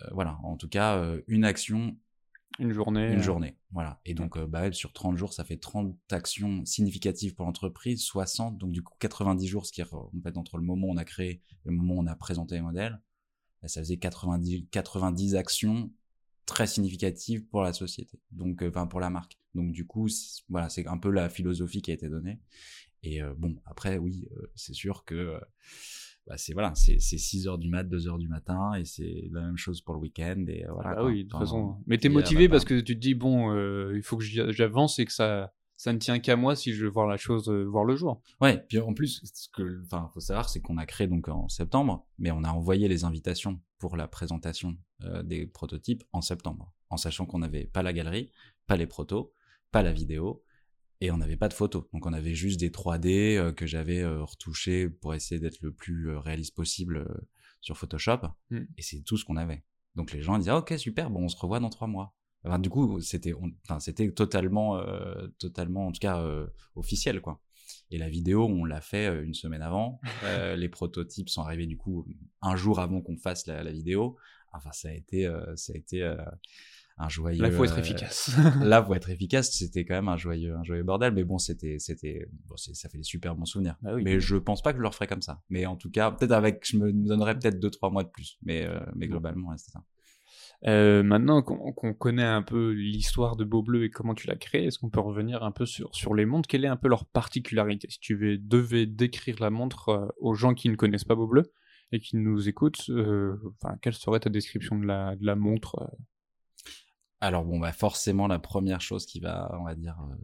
[0.02, 0.38] euh, voilà.
[0.42, 1.96] En tout cas, euh, une action
[2.58, 3.12] une journée.
[3.12, 4.00] une euh, journée, voilà.
[4.04, 8.72] Et donc, bah, sur 30 jours, ça fait 30 actions significatives pour l'entreprise, 60, donc
[8.72, 11.04] du coup 90 jours, ce qui est en fait entre le moment où on a
[11.04, 13.00] créé et le moment où on a présenté les modèles,
[13.62, 15.90] bah, ça faisait 90, 90 actions
[16.52, 19.38] très significatives pour la société, donc euh, enfin pour la marque.
[19.54, 20.08] Donc du coup,
[20.48, 22.40] voilà, c'est un peu la philosophie qui a été donnée.
[23.02, 25.38] Et euh, bon, après, oui, euh, c'est sûr que
[26.26, 29.28] bah, c'est voilà, c'est c'est 6 heures du mat, 2 heures du matin, et c'est
[29.32, 30.44] la même chose pour le week-end.
[30.48, 30.90] Et voilà.
[30.90, 31.06] Bah quoi.
[31.06, 31.76] oui, de toute façon.
[31.86, 34.98] Mais t'es motivé bah, parce que tu te dis bon, euh, il faut que j'avance
[35.00, 37.64] et que ça, ça ne tient qu'à moi si je veux voir la chose euh,
[37.64, 38.22] voir le jour.
[38.40, 41.48] Ouais, puis en plus, ce que, enfin, faut savoir, c'est qu'on a créé donc en
[41.48, 46.72] septembre, mais on a envoyé les invitations pour la présentation euh, des prototypes en septembre,
[46.90, 48.30] en sachant qu'on n'avait pas la galerie,
[48.66, 49.32] pas les protos,
[49.70, 50.42] pas la vidéo,
[51.00, 51.84] et on n'avait pas de photos.
[51.92, 55.72] Donc on avait juste des 3D euh, que j'avais euh, retouchés pour essayer d'être le
[55.72, 57.06] plus réaliste possible
[57.60, 58.58] sur Photoshop, Mm.
[58.76, 59.64] et c'est tout ce qu'on avait.
[59.94, 62.14] Donc les gens disaient, Ah, ok, super, bon, on se revoit dans trois mois.
[62.44, 63.32] Enfin, du coup, c'était,
[64.14, 64.82] totalement,
[65.38, 66.24] totalement, en tout cas,
[66.74, 67.40] officiel, quoi.
[67.90, 70.00] Et la vidéo, on l'a fait une semaine avant.
[70.24, 72.06] Euh, les prototypes sont arrivés du coup
[72.42, 74.16] un jour avant qu'on fasse la, la vidéo.
[74.52, 76.16] Enfin, ça a été, euh, ça a été euh,
[76.98, 77.42] un joyeux.
[77.42, 78.30] Là, il faut être euh, efficace.
[78.62, 81.12] Là, pour être efficace, c'était quand même un joyeux, un joyeux bordel.
[81.12, 83.76] Mais bon, c'était, c'était, bon, ça fait des super bons souvenirs.
[83.82, 84.02] Bah oui.
[84.04, 85.42] Mais je pense pas que je le referai comme ça.
[85.48, 88.38] Mais en tout cas, peut-être avec, je me donnerais peut-être deux, trois mois de plus.
[88.42, 89.82] Mais, euh, mais globalement, ouais, c'est ça.
[90.64, 94.66] Euh, maintenant qu'on connaît un peu l'histoire de Beau Bleu et comment tu l'as créé,
[94.66, 96.46] est-ce qu'on peut revenir un peu sur, sur les montres?
[96.46, 97.88] Quelle est un peu leur particularité?
[97.90, 101.52] Si tu veux- devais décrire la montre aux gens qui ne connaissent pas Beau Bleu
[101.92, 105.76] et qui nous écoutent, euh, enfin, quelle serait ta description de la, de la montre
[105.80, 105.96] euh?
[107.20, 110.14] Alors bon, bah forcément, la première chose qui va, on va dire, euh,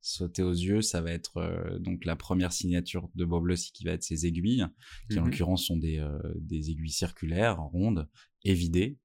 [0.00, 3.84] sauter aux yeux, ça va être euh, donc la première signature de Bob Lucy qui
[3.84, 4.66] va être ses aiguilles,
[5.10, 5.28] qui en Mhm.
[5.30, 6.04] l'occurrence sont des,
[6.36, 8.08] des aiguilles circulaires, rondes
[8.44, 8.98] et vidées.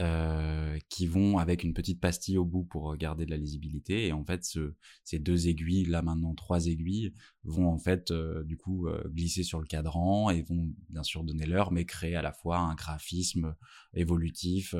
[0.00, 4.08] Euh, qui vont avec une petite pastille au bout pour garder de la lisibilité.
[4.08, 8.42] Et en fait, ce, ces deux aiguilles, là maintenant trois aiguilles, vont en fait euh,
[8.42, 12.16] du coup euh, glisser sur le cadran et vont bien sûr donner l'heure, mais créer
[12.16, 13.54] à la fois un graphisme
[13.94, 14.74] évolutif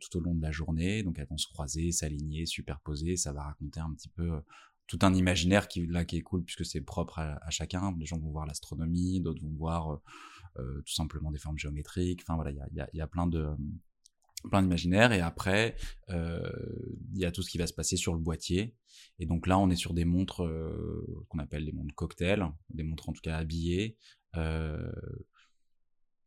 [0.00, 1.04] tout au long de la journée.
[1.04, 3.16] Donc elles vont se croiser, s'aligner, superposer.
[3.16, 4.40] Ça va raconter un petit peu
[4.88, 7.94] tout un imaginaire qui là qui est cool puisque c'est propre à, chacun.
[7.96, 10.00] Les gens vont voir l'astronomie, d'autres vont voir
[10.56, 12.22] tout simplement des formes géométriques.
[12.24, 13.54] Enfin voilà, il y a, y, y a plein de
[14.50, 15.76] plein d'imaginaire et après
[16.10, 16.40] euh,
[17.12, 18.74] il y a tout ce qui va se passer sur le boîtier.
[19.18, 22.82] Et donc là on est sur des montres euh, qu'on appelle des montres cocktail des
[22.82, 23.96] montres en tout cas habillées
[24.36, 24.90] euh,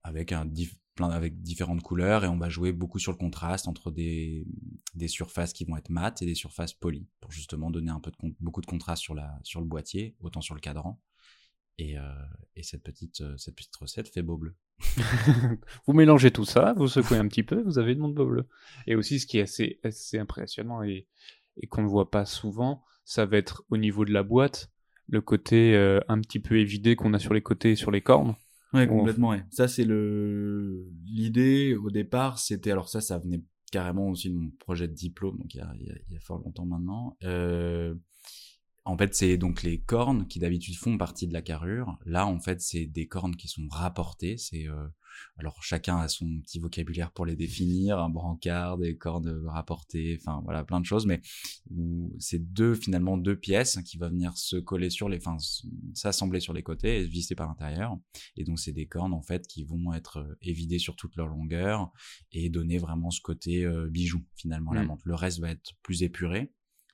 [0.04, 0.50] avec un
[0.95, 4.45] plein avec différentes couleurs et on va jouer beaucoup sur le contraste entre des,
[4.93, 8.12] des surfaces qui vont être mates et des surfaces polies pour justement donner un peu
[8.12, 11.00] de beaucoup de contraste sur la sur le boîtier autant sur le cadran
[11.77, 11.95] et,
[12.55, 14.55] et cette petite cette petite recette fait beau bleu
[15.88, 18.47] vous mélangez tout ça, vous secouez un petit peu, vous avez une montre beau bleu.
[18.88, 21.07] Et aussi, ce qui est assez, assez impressionnant et,
[21.57, 24.71] et qu'on ne voit pas souvent, ça va être au niveau de la boîte,
[25.07, 28.01] le côté euh, un petit peu évidé qu'on a sur les côtés et sur les
[28.01, 28.36] cornes.
[28.73, 29.43] Ouais, complètement, ouais.
[29.49, 34.49] Ça, c'est le, l'idée au départ, c'était, alors ça, ça venait carrément aussi de mon
[34.60, 36.65] projet de diplôme, donc il y a, il y a, il y a fort longtemps
[36.65, 37.17] maintenant.
[37.23, 37.93] Euh,
[38.91, 41.97] en fait, c'est donc les cornes qui d'habitude font partie de la carrure.
[42.06, 44.38] Là, en fait, c'est des cornes qui sont rapportées.
[44.38, 44.86] C'est euh,
[45.38, 50.41] alors chacun a son petit vocabulaire pour les définir, un brancard, des cornes rapportées, enfin
[50.43, 51.06] voilà, plein de choses.
[51.06, 51.21] Mais
[52.19, 55.38] c'est deux finalement deux pièces qui vont venir se coller sur les, enfin
[55.93, 57.97] s'assembler sur les côtés et se visser par l'intérieur.
[58.36, 61.27] Et donc c'est des cornes en fait qui vont être euh, évidées sur toute leur
[61.27, 61.91] longueur
[62.34, 64.88] et donner vraiment ce côté euh, bijou finalement la mmh.
[64.88, 65.04] montre.
[65.06, 66.51] Le reste va être plus épuré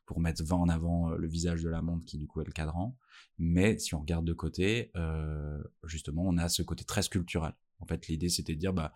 [0.08, 2.52] pour mettre en avant euh, le visage de la montre qui du coup est le
[2.52, 2.98] cadran.
[3.38, 7.54] Mais si on regarde de côté, euh, justement, on a ce côté très sculptural.
[7.80, 8.94] En fait, l'idée c'était de dire, bah,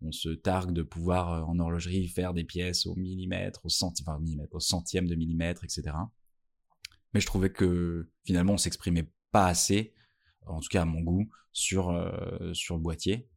[0.00, 4.54] on se targue de pouvoir euh, en horlogerie faire des pièces au millimètre, au millimètre,
[4.54, 5.96] au centième de millimètre, etc.
[7.12, 9.92] Mais je trouvais que finalement on s'exprimait pas assez,
[10.46, 11.92] en tout cas à mon goût, sur
[12.54, 13.28] sur le boîtier.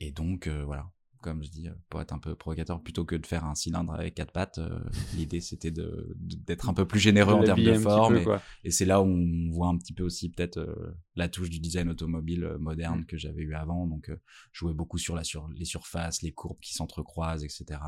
[0.00, 0.90] Et donc voilà,
[1.22, 3.94] comme je dis, euh, pour être un peu provocateur, plutôt que de faire un cylindre
[3.94, 4.80] avec quatre pattes, euh,
[5.16, 8.20] l'idée c'était de, d'être un peu plus généreux en termes de forme.
[8.64, 11.60] et, c'est là où on voit un petit peu aussi peut-être euh, la touche du
[11.60, 13.06] design automobile moderne mm.
[13.06, 13.86] que j'avais eu avant.
[13.86, 14.10] Donc,
[14.52, 17.80] jouer beaucoup sur, la, sur les surfaces, les courbes qui s'entrecroisent, etc.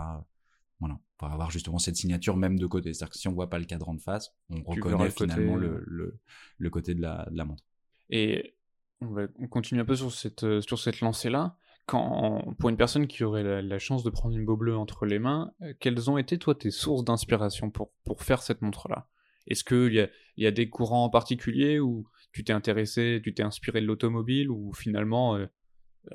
[0.80, 2.94] Voilà, pour avoir justement cette signature même de côté.
[2.94, 6.18] C'est-à-dire que si on voit pas le cadran de face, on reconnaît finalement le, le,
[6.58, 7.64] le, côté de la, de la montre.
[8.10, 8.56] Et
[9.00, 13.24] on, va, on continue un peu sur cette, sur cette lancée-là pour une personne qui
[13.24, 16.38] aurait la, chance de prendre une beau bleu entre les mains, euh, quelles ont été,
[16.38, 19.08] toi, tes sources d'inspiration pour, pour faire cette montre-là?
[19.46, 23.34] Est-ce qu'il y a, y a des courants en particulier où tu t'es intéressé, tu
[23.34, 25.46] t'es inspiré de l'automobile, ou finalement, euh,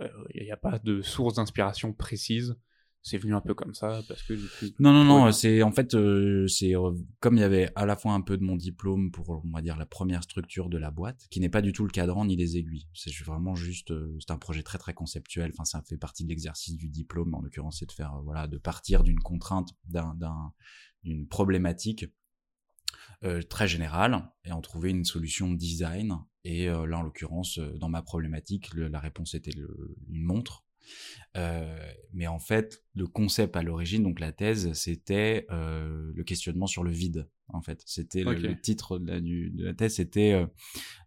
[0.01, 2.57] euh, il n'y a pas de source d'inspiration précise?
[3.01, 4.33] C'est venu un peu comme ça parce que
[4.79, 7.95] non non non c'est en fait euh, c'est euh, comme il y avait à la
[7.95, 10.91] fois un peu de mon diplôme pour on va dire la première structure de la
[10.91, 12.87] boîte qui n'est pas du tout le cadran ni les aiguilles.
[12.93, 15.51] C'est vraiment juste euh, c'est un projet très très conceptuel.
[15.53, 18.57] Enfin ça fait partie de l'exercice du diplôme en l'occurrence c'est de faire voilà de
[18.57, 20.15] partir d'une contrainte d'un
[21.03, 22.05] d'une problématique
[23.49, 26.17] très générale et en trouver une solution de design.
[26.43, 30.65] Et là en l'occurrence dans ma problématique la réponse était le, une montre
[31.37, 36.67] euh, mais en fait, le concept à l'origine, donc la thèse, c'était euh, le questionnement
[36.67, 37.29] sur le vide.
[37.49, 40.45] En fait, c'était le, titre de la, de la thèse, c'était euh,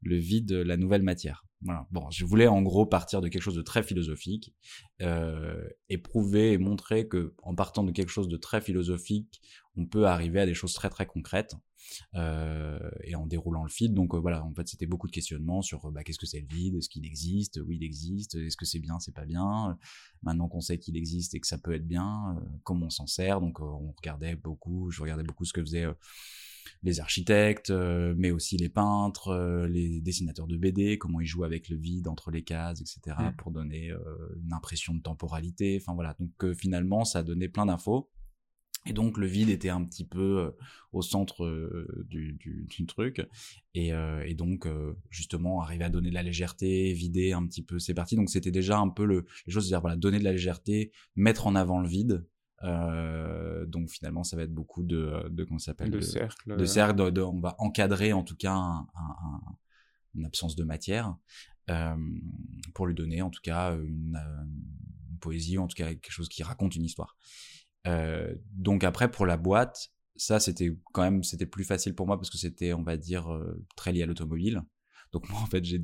[0.01, 1.45] le vide, la nouvelle matière.
[1.65, 1.87] Voilà.
[1.91, 4.55] Bon, je voulais en gros partir de quelque chose de très philosophique
[5.01, 9.41] euh, et prouver et montrer que en partant de quelque chose de très philosophique,
[9.77, 11.55] on peut arriver à des choses très très concrètes
[12.15, 13.95] euh, et en déroulant le feed.
[13.95, 16.49] Donc euh, voilà, en fait, c'était beaucoup de questionnements sur bah, qu'est-ce que c'est le
[16.49, 19.79] vide, est-ce qu'il existe, oui il existe, est-ce que c'est bien, c'est pas bien?
[20.23, 23.07] Maintenant qu'on sait qu'il existe et que ça peut être bien, euh, comment on s'en
[23.07, 23.41] sert?
[23.41, 25.87] Donc on regardait beaucoup, je regardais beaucoup ce que faisaient
[26.83, 31.77] les architectes, mais aussi les peintres, les dessinateurs de BD, comment ils jouent avec le
[31.77, 33.37] vide entre les cases, etc., mmh.
[33.37, 33.93] pour donner
[34.45, 35.79] une impression de temporalité.
[35.81, 38.11] Enfin voilà, donc finalement, ça donnait plein d'infos.
[38.85, 40.51] Et donc le vide était un petit peu euh,
[40.93, 43.25] au centre euh, du, du, du, truc.
[43.75, 44.67] Et, euh, et donc
[45.09, 48.17] justement arriver à donner de la légèreté, vider un petit peu ces parties.
[48.17, 51.47] Donc c'était déjà un peu le, les choses, c'est-à-dire voilà, donner de la légèreté, mettre
[51.47, 52.27] en avant le vide.
[52.63, 56.57] Donc finalement ça va être beaucoup de, de comment s'appelle de, cercles.
[56.57, 59.41] De cercles, on va encadrer en tout cas un, un,
[60.15, 61.17] une absence de matière
[62.75, 64.19] pour lui donner en tout cas une,
[65.11, 67.17] une poésie, en tout cas quelque chose qui raconte une histoire.
[67.87, 72.17] Euh, donc après pour la boîte, ça c'était quand même c'était plus facile pour moi
[72.17, 74.63] parce que c'était on va dire euh, très lié à l'automobile.
[75.13, 75.79] Donc moi en fait j'ai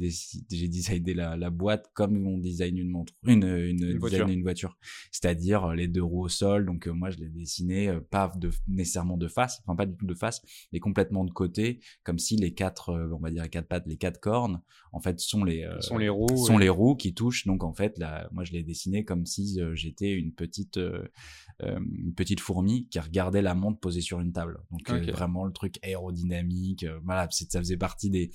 [0.51, 4.43] j'ai designé la, la, boîte comme on design une montre, une une, une voiture, une
[4.43, 4.79] voiture.
[5.13, 6.65] c'est-à-dire euh, les deux roues au sol.
[6.65, 9.95] Donc euh, moi je l'ai dessiné euh, pas de nécessairement de face, enfin pas du
[9.97, 10.41] tout de face,
[10.73, 13.99] mais complètement de côté, comme si les quatre, on va dire les quatre pattes, les
[13.99, 14.63] quatre cornes,
[14.93, 17.47] en fait sont les sont les roues, sont les roues qui touchent.
[17.47, 20.81] Donc en fait là, moi je l'ai dessiné comme si j'étais une petite
[21.61, 24.59] une petite fourmi qui regardait la montre posée sur une table.
[24.71, 26.87] Donc vraiment le truc aérodynamique.
[27.05, 28.31] voilà, ça faisait partie des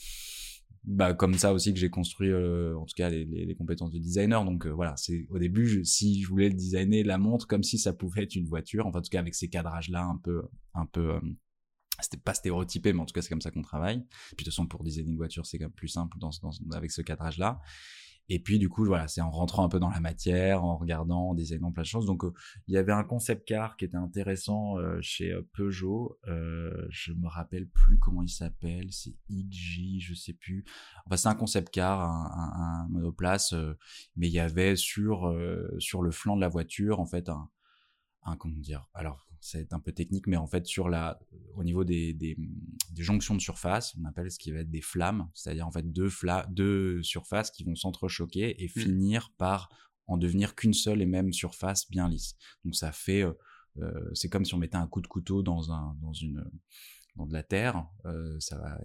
[0.83, 3.99] bah comme ça aussi que j'ai construit euh, en tout cas les, les, compétences de
[3.99, 4.43] designer.
[4.43, 7.93] Donc euh, voilà c'est au début si je voulais designer la montre comme si ça
[7.93, 8.85] pouvait être une voiture.
[8.85, 10.43] Enfin, en tout cas avec ces cadrages là un peu
[10.73, 11.19] un peu euh,
[12.01, 13.99] c'était pas stéréotypé mais en tout cas c'est comme ça qu'on travaille.
[14.01, 16.51] Puis de toute façon pour designer une voiture c'est quand même plus simple dans, dans,
[16.75, 17.61] avec ce cadrage là
[18.29, 21.29] et puis du coup, voilà, c'est en rentrant un peu dans la matière, en regardant,
[21.29, 22.05] en designant plein de choses.
[22.05, 22.33] Donc euh,
[22.67, 26.17] il y avait un concept car qui était intéressant euh, chez euh, Peugeot.
[26.25, 30.63] je me rappelle plus comment il s'appelle, c'est XJ, je sais plus.
[31.05, 33.53] Enfin c'est un concept car, un, un, monoplace,
[34.15, 35.33] mais il y avait sur
[35.79, 37.49] sur le flanc de la voiture en fait un,
[38.23, 38.89] un comment dire.
[38.93, 41.19] Alors c'est un peu technique, mais en fait sur la,
[41.55, 42.37] au niveau des, des,
[42.91, 45.83] des, jonctions de surface, on appelle ce qui va être des flammes, c'est-à-dire en fait
[45.91, 48.69] deux, fla deux surfaces qui vont s'entrechoquer et mmh.
[48.69, 49.69] finir par
[50.07, 52.35] en devenir qu'une seule et même surface bien lisse.
[52.63, 53.33] Donc ça fait, euh,
[53.79, 56.49] euh c'est comme si on mettait un coup de couteau dans un, dans une,
[57.17, 58.79] dans de la terre, euh, ça va,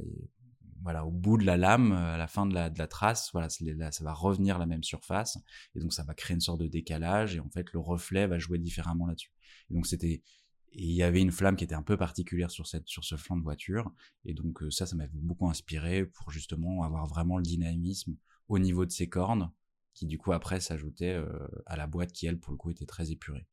[0.83, 3.47] voilà, au bout de la lame, à la fin de la, de la trace, voilà,
[3.61, 5.39] là, ça va revenir la même surface,
[5.77, 8.41] et donc ça va créer une sorte de décalage, et en fait le reflet va
[8.41, 9.33] jouer différemment là-dessus.
[9.71, 10.23] Et donc c'était
[10.73, 13.17] et il y avait une flamme qui était un peu particulière sur cette sur ce
[13.17, 13.91] flanc de voiture.
[14.25, 18.17] Et donc euh, ça ça m'avait beaucoup inspiré pour justement avoir vraiment le dynamisme
[18.49, 19.51] au niveau de ses cornes
[19.95, 21.27] qui du coup après s'ajoutait euh,
[21.67, 23.47] à la boîte qui elle pour le coup était très épurée.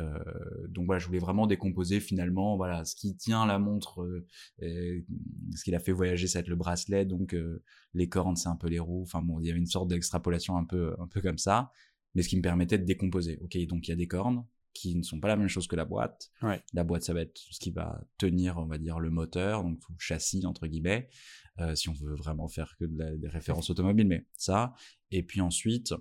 [0.00, 0.18] Euh,
[0.68, 4.24] donc voilà je voulais vraiment décomposer finalement voilà ce qui tient la montre
[4.60, 7.04] ce qui l'a fait voyager ça va être le bracelet.
[7.04, 7.36] Donc
[7.94, 9.02] les cornes c'est un peu les roues.
[9.02, 11.70] Enfin bon il y avait une sorte d'extrapolation un peu un peu comme ça.
[12.14, 13.38] Mais ce qui me permettait de décomposer.
[13.42, 14.44] Ok donc il y a des cornes
[14.76, 16.30] qui ne sont pas la même chose que la boîte.
[16.72, 19.80] La boîte, ça va être ce qui va tenir, on va dire, le moteur, donc
[19.88, 21.08] le châssis, entre guillemets,
[21.60, 24.74] euh, si on veut vraiment faire que des références automobiles, mais ça.
[25.10, 25.94] Et puis ensuite,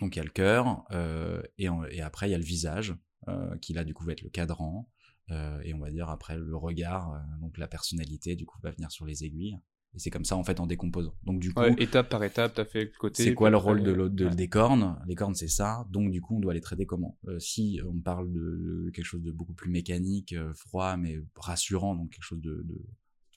[0.00, 2.94] donc il y a le cœur, euh, et, et, après il y a le visage,
[3.28, 4.88] euh, qui là, du coup, va être le cadran.
[5.30, 9.06] et on va dire après le regard, donc la personnalité, du coup, va venir sur
[9.06, 9.58] les aiguilles.
[9.94, 11.14] Et c'est comme ça, en fait, en décomposant.
[11.22, 11.62] Donc, du coup.
[11.78, 13.22] étape par étape, t'as fait le côté.
[13.22, 14.98] C'est quoi le rôle de l'autre, des cornes?
[15.06, 15.86] Les cornes, c'est ça.
[15.90, 17.18] Donc, du coup, on doit les traiter comment?
[17.28, 21.94] Euh, si on parle de quelque chose de beaucoup plus mécanique, euh, froid, mais rassurant,
[21.94, 22.84] donc quelque chose de, de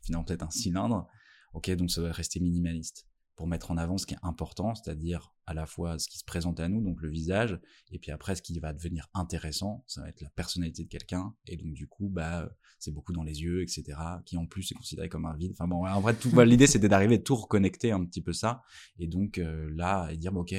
[0.01, 1.07] finalement peut-être un cylindre.
[1.53, 5.31] Ok, donc ça va rester minimaliste pour mettre en avant ce qui est important, c'est-à-dire
[5.45, 7.57] à la fois ce qui se présente à nous, donc le visage,
[7.91, 11.35] et puis après ce qui va devenir intéressant, ça va être la personnalité de quelqu'un,
[11.45, 13.83] et donc du coup, bah, c'est beaucoup dans les yeux, etc.,
[14.25, 15.51] qui en plus est considéré comme un vide.
[15.53, 18.63] Enfin bon, en vrai, tout, l'idée c'était d'arriver à tout reconnecter un petit peu ça,
[18.97, 20.55] et donc euh, là, et dire, ok,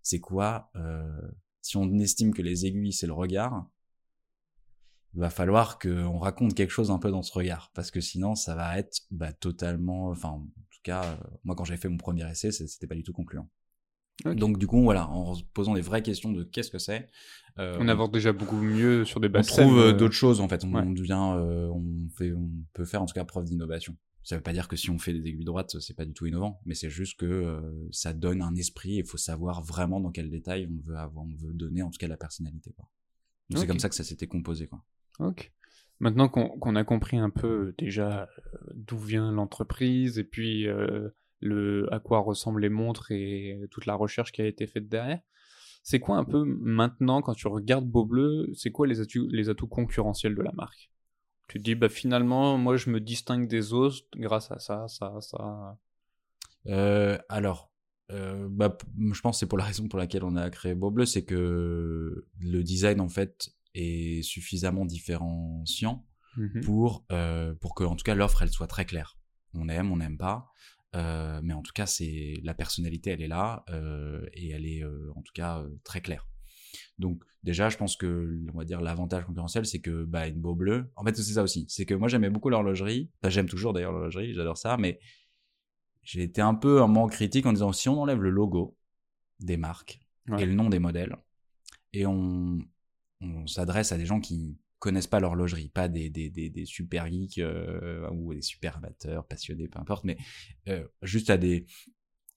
[0.00, 1.20] c'est quoi, euh,
[1.60, 3.68] si on estime que les aiguilles c'est le regard,
[5.12, 8.34] il va falloir qu'on raconte quelque chose un peu dans ce regard, parce que sinon
[8.36, 10.42] ça va être bah, totalement, enfin
[10.82, 13.48] cas, euh, moi quand j'ai fait mon premier essai, c'était pas du tout concluant.
[14.24, 17.08] Donc du coup, voilà, en posant des vraies questions de qu'est-ce que c'est.
[17.58, 19.50] Euh, on avance déjà beaucoup mieux sur des bases.
[19.52, 20.64] On trouve euh, d'autres choses en fait.
[20.64, 23.96] On, devient, on fait, on peut faire en tout cas preuve d'innovation.
[24.22, 26.26] Ça veut pas dire que si on fait des aiguilles droites, c'est pas du tout
[26.26, 28.92] innovant, mais c'est juste que ça donne un esprit.
[28.92, 31.98] Il faut savoir vraiment dans quel détail on veut avoir, on veut donner en tout
[31.98, 32.72] cas la personnalité.
[33.50, 34.84] Donc c'est comme ça que ça s'était composé quoi.
[35.18, 35.52] Ok.
[36.02, 41.86] Maintenant qu'on a compris un peu déjà euh, d'où vient l'entreprise et puis euh, le,
[41.94, 45.20] à quoi ressemblent les montres et toute la recherche qui a été faite derrière,
[45.84, 50.42] c'est quoi un peu maintenant quand tu regardes Beaubleu, c'est quoi les atouts, concurrentiels de
[50.42, 50.90] la marque?
[51.46, 55.20] Tu te dis bah finalement moi je me distingue des autres grâce à ça, ça,
[55.20, 55.78] ça.
[56.66, 57.70] Euh, alors
[58.10, 62.26] bah, je pense c'est pour la raison pour laquelle on a créé Beaubleu, c'est que
[62.40, 66.06] le design en fait est suffisamment différenciant
[66.36, 69.18] mmh pour euh, pour que en tout cas l'offre elle soit très claire.
[69.54, 70.46] On aime, on n'aime pas,
[70.96, 74.82] euh, mais en tout cas c'est la personnalité elle est là euh, et elle est
[75.14, 76.26] en tout cas très claire.
[76.98, 80.54] Donc déjà je pense que on va dire l'avantage concurrentiel c'est que bah une beau
[80.54, 80.90] bleu.
[80.96, 83.10] En fait c'est ça aussi, c'est que moi j'aimais beaucoup l'horlogerie.
[83.20, 85.00] Enfin, j'aime toujours d'ailleurs l'horlogerie, j'adore ça, mais
[86.02, 88.76] j'ai été un peu un manque critique en disant si on enlève le logo
[89.40, 90.00] des marques
[90.38, 91.16] et le nom des modèles
[91.92, 92.58] et on
[93.22, 97.06] on s'adresse à des gens qui connaissent pas l'horlogerie, pas des, des, des, des super
[97.06, 100.16] geeks euh, ou des super amateurs, passionnés, peu importe, mais
[100.68, 101.66] euh, juste à des,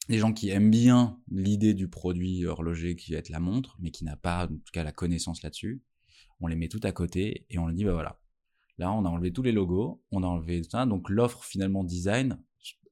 [0.10, 3.90] des gens qui aiment bien l'idée du produit horloger qui va être la montre, mais
[3.90, 5.82] qui n'a pas en tout cas la connaissance là-dessus.
[6.40, 8.20] On les met tout à côté et on leur dit bah voilà.
[8.78, 12.38] Là, on a enlevé tous les logos, on a enlevé ça, donc l'offre finalement design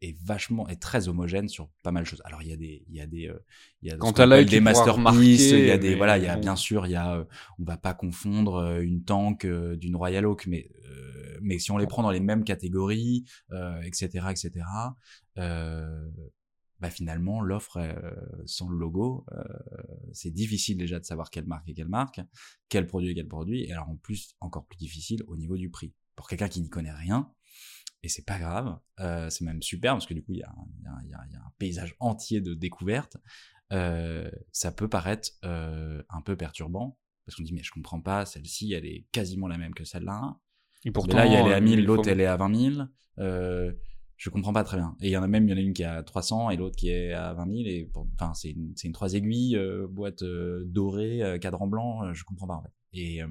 [0.02, 2.22] est vachement est très homogène sur pas mal de choses.
[2.26, 3.40] Alors il y a des il y a des euh,
[3.82, 6.56] il y a Quand des masterpieces, il y a des voilà, il y a bien
[6.56, 7.26] sûr, il y a euh,
[7.60, 11.72] on va pas confondre euh, une tank euh, d'une Royal Oak mais euh, mais si
[11.72, 14.66] on les prend dans les mêmes catégories euh, etc etc
[15.38, 16.10] euh,
[16.80, 17.94] bah finalement l'offre euh,
[18.46, 19.44] sans le logo euh,
[20.12, 22.22] c'est difficile déjà de savoir quelle marque est quelle marque
[22.70, 25.70] quel produit est quel produit et alors en plus encore plus difficile au niveau du
[25.70, 27.32] prix pour quelqu'un qui n'y connaît rien
[28.04, 30.54] et c'est pas grave euh, c'est même super parce que du coup il y a,
[30.84, 33.18] y, a, y a- y a un paysage entier de découvertes
[33.72, 38.26] euh, ça peut paraître euh, un peu perturbant parce qu'on dit mais je comprends pas
[38.26, 40.38] celle-ci elle est quasiment la même que celle-là
[40.86, 42.10] Et mais pourtant, là, il y a elle est euh, à 1000, il faut- l'autre,
[42.10, 42.90] elle est à 20 000.
[43.20, 43.74] Euh,
[44.18, 44.96] je comprends pas très bien.
[45.02, 46.50] Et il y en a même, il y en a une qui est à 300
[46.50, 47.68] et l'autre qui est à 20 000.
[47.68, 52.04] Et enfin, c'est une, une trois aiguilles, euh, boîte euh, dorée, euh, cadran blanc.
[52.06, 52.72] euh, je comprends pas en fait.
[52.94, 53.28] Et euh,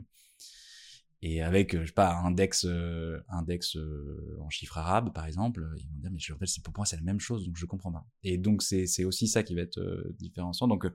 [1.25, 5.25] et avec, euh, je sais pas, un index, euh, index euh, en chiffres arabes, par
[5.27, 7.64] exemple, ils vont dire, mais je, c'est pour moi, c'est la même chose, donc je
[7.64, 8.05] comprends pas.
[8.25, 10.66] Et donc, c'est, c'est aussi ça qui va être euh, différenciant.
[10.66, 10.93] Donc, euh,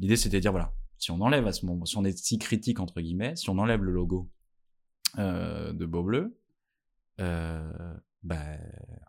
[0.00, 2.38] l'idée, c'était de dire, voilà, si on enlève à ce moment, si on est si
[2.38, 4.28] critique, entre guillemets, si on enlève le logo
[5.18, 6.36] euh, de Beau Bleu,
[7.20, 7.94] euh,
[8.24, 8.42] bah,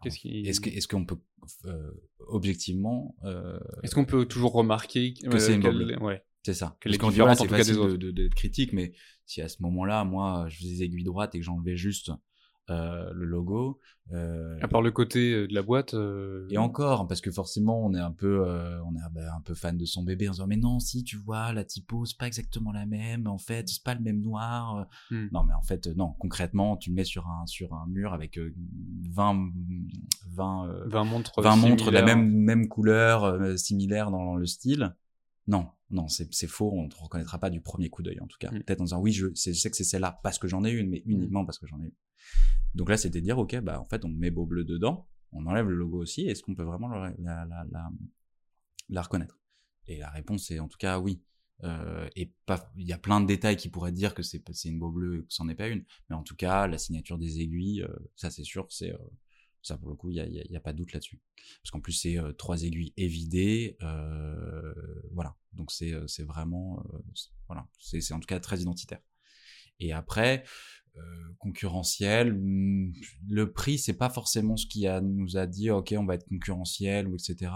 [0.05, 1.17] est-ce que, est-ce qu'on peut,
[1.65, 1.91] euh,
[2.27, 5.97] objectivement, euh, Est-ce qu'on peut toujours remarquer Que c'est une boble.
[6.01, 6.23] ouais.
[6.43, 6.75] C'est ça.
[6.79, 7.97] Qu'elle est Parce différente, voilà, en c'est tout cas, des facile de, autres.
[7.97, 8.93] de- d'être critique, mais
[9.25, 12.11] si à ce moment-là, moi, je faisais des aiguilles droites et que j'enlevais juste
[12.69, 13.79] euh, le logo,
[14.13, 15.93] euh, À part le côté euh, de la boîte.
[15.93, 19.41] euh, et encore, parce que forcément, on est un peu, euh, on est bah, un
[19.41, 22.05] peu fan de son bébé en se disant, mais non, si, tu vois, la typo,
[22.05, 24.87] c'est pas exactement la même, en fait, c'est pas le même noir.
[25.09, 25.27] Hmm.
[25.31, 28.13] Non, mais en fait, euh, non, concrètement, tu le mets sur un, sur un mur
[28.13, 28.53] avec euh,
[29.09, 29.49] 20,
[30.29, 31.41] 20, euh, 20 montres.
[31.41, 34.95] 20 montres de la même, même couleur, euh, similaire dans le style.
[35.47, 38.37] Non, non, c'est faux, on ne te reconnaîtra pas du premier coup d'œil en tout
[38.39, 38.51] cas.
[38.51, 38.63] Mm.
[38.63, 41.03] Peut-être en disant oui, je, sais que c'est celle-là parce que j'en ai une, mais
[41.05, 41.95] uniquement parce que j'en ai une.
[42.75, 45.45] Donc là, c'était de dire ok, bah en fait, on met beau bleu dedans, on
[45.45, 47.89] enlève le logo aussi, est-ce qu'on peut vraiment la, la, la,
[48.89, 49.39] la reconnaître?
[49.87, 51.21] Et la réponse est en tout cas oui.
[51.63, 52.31] Euh, et
[52.77, 55.19] il y a plein de détails qui pourraient dire que c'est c'est une beau bleu
[55.19, 58.09] et que c'en est pas une, mais en tout cas, la signature des aiguilles, euh,
[58.15, 58.97] ça c'est sûr, c'est euh,
[59.63, 60.19] ça pour le coup, il y
[60.55, 61.19] a, a- pas de doute là-dessus.
[61.61, 64.73] Parce qu'en plus c'est euh, trois aiguilles évidées, euh,
[65.13, 65.35] voilà.
[65.53, 66.97] Donc c'est euh, c'est vraiment euh,
[67.47, 69.01] voilà, c'est c'est en tout cas très identitaire.
[69.79, 70.43] Et après
[71.39, 72.91] concurrentiel, hmm,
[73.29, 76.27] le prix c'est pas forcément ce qui a nous a dit ok on va être
[76.27, 77.51] concurrentiel ou etc.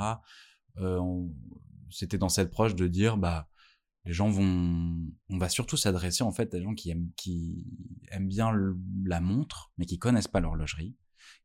[1.89, 3.47] C'était dans cette proche de dire bah
[4.06, 4.97] les gens vont
[5.30, 7.64] on va surtout s'adresser en fait à des gens qui aiment qui
[8.12, 8.51] aiment bien
[9.06, 10.95] la montre mais qui connaissent pas l'horlogerie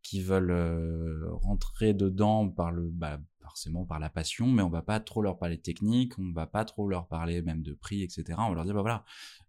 [0.02, 4.82] qui veulent euh, rentrer dedans par le bah, forcément par la passion mais on va
[4.82, 8.02] pas trop leur parler de technique on va pas trop leur parler même de prix
[8.02, 9.04] etc on va leur dire bah voilà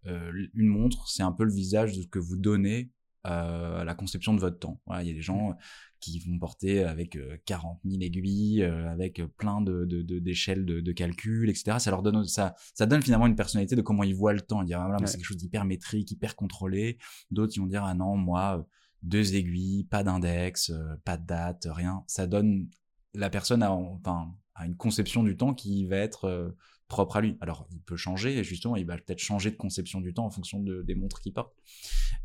[0.06, 2.90] euh, une montre c'est un peu le visage de ce que vous donnez
[3.26, 5.54] euh, à la conception de votre temps voilà il y a des gens
[6.00, 10.80] qui vont porter avec euh, 40 000 aiguilles, avec plein de de- de- d'échelles de,
[10.80, 11.78] de, calcul, etc.
[11.78, 14.62] Ça leur donne ça, ça donne finalement une personnalité de comment ils voient le temps.
[14.62, 16.98] Ils disent ah, voilà, c'est quelque chose d'hyper métrique, hyper contrôlé.
[17.30, 18.66] D'autres ils vont dire ah non moi
[19.02, 22.04] deux aiguilles, pas d'index, euh, pas de date, rien.
[22.06, 22.68] Ça donne
[23.14, 26.50] la personne a une conception du temps qui va être euh,
[26.88, 27.36] propre à lui.
[27.40, 30.30] Alors il peut changer et justement il va peut-être changer de conception du temps en
[30.30, 31.54] fonction de, des montres qu'il porte.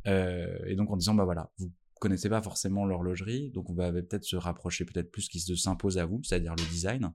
[0.07, 3.91] Euh, et donc en disant bah voilà vous connaissez pas forcément l'horlogerie, donc on va
[3.91, 7.11] peut-être se rapprocher peut-être plus ce qui se s'impose à vous, c'est-à-dire le design.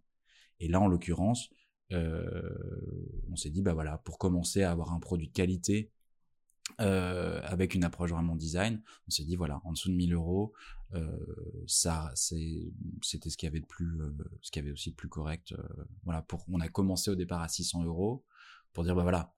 [0.58, 1.50] Et là, en l'occurrence,
[1.92, 5.92] on s'est dit, bah voilà, pour commencer à avoir un produit de qualité
[6.80, 10.52] euh, avec une approche vraiment design, on s'est dit, voilà, en dessous de 1000 euros,
[10.94, 11.06] euh,
[11.66, 15.08] ça, c'était ce qu'il y avait de plus, euh, ce qu'il avait aussi de plus
[15.08, 15.54] correct.
[16.04, 18.24] voilà, pour, on a commencé au départ à 600 euros
[18.72, 19.34] pour dire, bah voilà,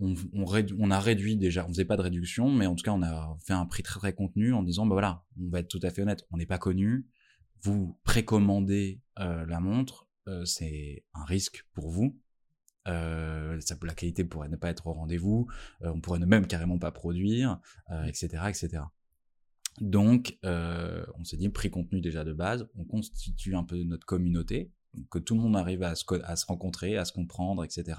[0.00, 3.36] on, a réduit déjà, on faisait pas de réduction, mais en tout cas, on a
[3.44, 5.90] fait un prix très très contenu en disant, bah voilà, on va être tout à
[5.90, 7.08] fait honnête, on n'est pas connu,
[7.62, 10.06] vous précommandez la montre,
[10.44, 12.16] c'est un risque pour vous.
[12.86, 15.48] Euh, ça, la qualité pourrait ne pas être au rendez-vous,
[15.82, 17.60] euh, on pourrait ne même carrément pas produire,
[17.90, 18.82] euh, etc., etc.
[19.80, 24.06] Donc, euh, on s'est dit prix contenu déjà de base, on constitue un peu notre
[24.06, 24.72] communauté,
[25.10, 27.96] que tout le monde arrive à se, à se rencontrer, à se comprendre, etc.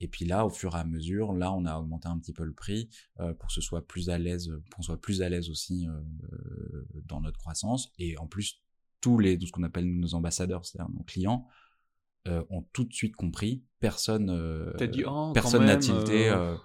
[0.00, 2.44] Et puis là, au fur et à mesure, là, on a augmenté un petit peu
[2.44, 2.88] le prix
[3.20, 5.86] euh, pour que ce soit plus à l'aise, pour qu'on soit plus à l'aise aussi
[5.86, 5.92] euh,
[6.32, 7.92] euh, dans notre croissance.
[7.98, 8.62] Et en plus,
[9.00, 11.46] tous les, tout ce qu'on appelle nos ambassadeurs, c'est-à-dire nos clients,
[12.28, 13.64] euh, ont tout de suite compris.
[13.80, 16.28] Personne, euh, T'as dit, oh, personne n'a tilté.
[16.30, 16.56] euh, euh,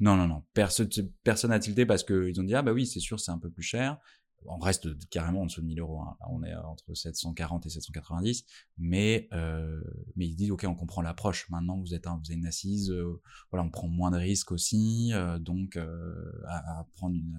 [0.00, 0.42] non, non, non.
[0.54, 0.88] Personne,
[1.22, 3.50] personne n'a tilté parce qu'ils ont dit ah bah oui, c'est sûr, c'est un peu
[3.50, 3.98] plus cher.
[4.46, 6.02] On reste carrément en dessous de 1000 euros.
[6.02, 6.16] Hein.
[6.20, 8.44] Là, on est entre 740 et 790.
[8.76, 9.80] Mais, euh,
[10.16, 11.48] mais ils disent, OK, on comprend l'approche.
[11.48, 12.90] Maintenant, vous êtes un, vous avez une assise.
[12.90, 15.12] euh, voilà, on prend moins de risques aussi.
[15.14, 16.14] euh, donc, euh,
[16.46, 17.38] à, à prendre une,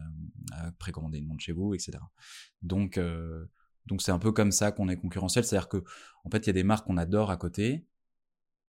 [0.51, 1.99] à précommander une montre chez vous, etc.
[2.63, 3.45] Donc, euh,
[3.87, 5.83] Donc c'est un peu comme ça qu'on est concurrentiel, c'est-à-dire que
[6.23, 7.85] en fait il y a des marques qu'on adore à côté,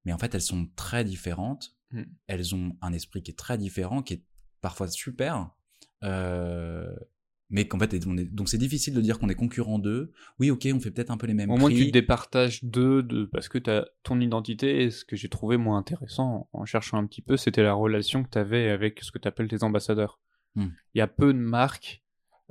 [0.04, 2.02] mais en fait elles sont très différentes, Mm.
[2.26, 4.22] elles ont un esprit qui est très différent, qui est
[4.62, 5.50] parfois super,
[6.02, 6.94] euh,
[7.50, 10.12] mais qu'en fait on est- donc c'est difficile de dire qu'on est concurrent d'eux.
[10.38, 13.02] Oui ok on fait peut-être un peu les mêmes Au moins, tu te départages d'eux,
[13.02, 14.84] de, parce que as ton identité.
[14.84, 18.24] Et ce que j'ai trouvé moins intéressant en cherchant un petit peu, c'était la relation
[18.24, 20.18] que tu avais avec ce que tu appelles tes ambassadeurs.
[20.54, 20.68] Hmm.
[20.94, 22.02] Il y a peu de marques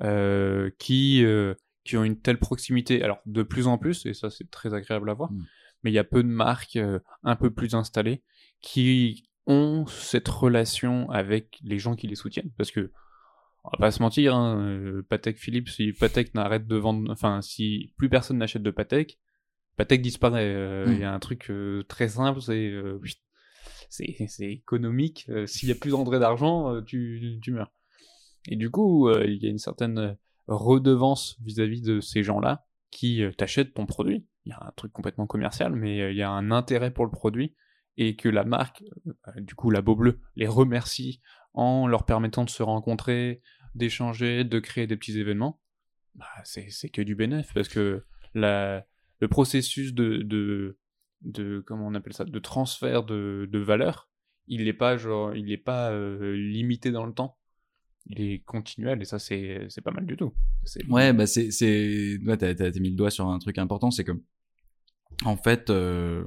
[0.02, 3.04] euh, qui, euh, qui ont une telle proximité.
[3.04, 5.44] Alors, de plus en plus, et ça, c'est très agréable à voir, Hmm.
[5.84, 8.22] mais il y a peu de marques euh, un peu plus installées
[8.62, 12.52] qui ont cette relation avec les gens qui les soutiennent.
[12.58, 12.92] Parce que,
[13.64, 17.42] on va pas se mentir, hein, euh, Patek Philippe, si Patek n'arrête de vendre, enfin,
[17.42, 19.20] si plus personne n'achète de Patek,
[19.78, 20.54] Patek disparaît.
[20.54, 21.02] Euh, Il Mm.
[21.02, 22.72] y a un truc euh, très simple, c'est
[23.90, 25.28] c'est c'est économique.
[25.46, 27.72] S'il y a plus d'entrée d'argent, tu, tu meurs.
[28.48, 30.18] Et du coup, il y a une certaine
[30.48, 34.28] redevance vis-à-vis de ces gens-là qui euh, t'achètent ton produit.
[34.46, 37.06] Il y a un truc complètement commercial, mais euh, il y a un intérêt pour
[37.06, 37.56] le produit
[37.98, 41.22] et que la marque, euh, du coup la Beau Bleu, les remercie
[41.54, 43.42] en leur permettant de se rencontrer,
[43.76, 45.60] d'échanger, de créer des petits événements.
[46.16, 50.78] Bah, c'est que du bénéfice parce que le processus de,
[51.66, 54.10] comment on appelle ça de transfert de, valeur
[54.48, 55.94] il n'est pas genre il pas
[56.34, 57.38] limité dans le temps
[58.08, 60.34] il est continuel et ça c'est c'est pas mal du tout
[60.90, 64.04] Ouais, bah c'est c'est ouais, t'as t'as mis le doigt sur un truc important, c'est
[64.04, 64.12] que
[65.26, 66.24] en fait euh,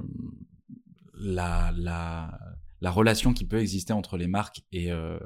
[1.13, 2.39] la la
[2.81, 5.17] la relation qui peut exister entre les marques et euh,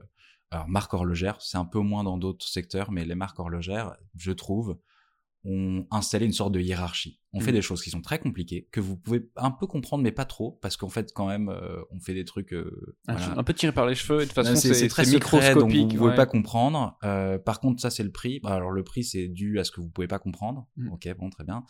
[0.52, 4.32] alors marques horlogères, c'est un peu moins dans d'autres secteurs, mais les marques horlogères, je
[4.32, 4.80] trouve,
[5.46, 7.20] ont installé une sorte de hiérarchie.
[7.32, 7.58] On fait Mhm.
[7.58, 10.58] des choses qui sont très compliquées, que vous pouvez un peu comprendre, mais pas trop,
[10.64, 12.54] parce qu'en fait, quand même, euh, on fait des trucs.
[12.54, 13.38] euh, un, voilà.
[13.40, 15.68] un peu tiré par les cheveux et de toute façon c'est très secret, donc vous
[15.68, 16.16] microscopique ne pouvez ouais.
[16.16, 16.98] pas comprendre.
[17.04, 18.40] Euh, par contre, ça c'est le prix.
[18.40, 20.68] Bah, Alors le prix c'est dû à ce que vous pouvez pas comprendre.
[20.78, 20.92] Mm.
[20.92, 21.64] Ok, bon, très bien.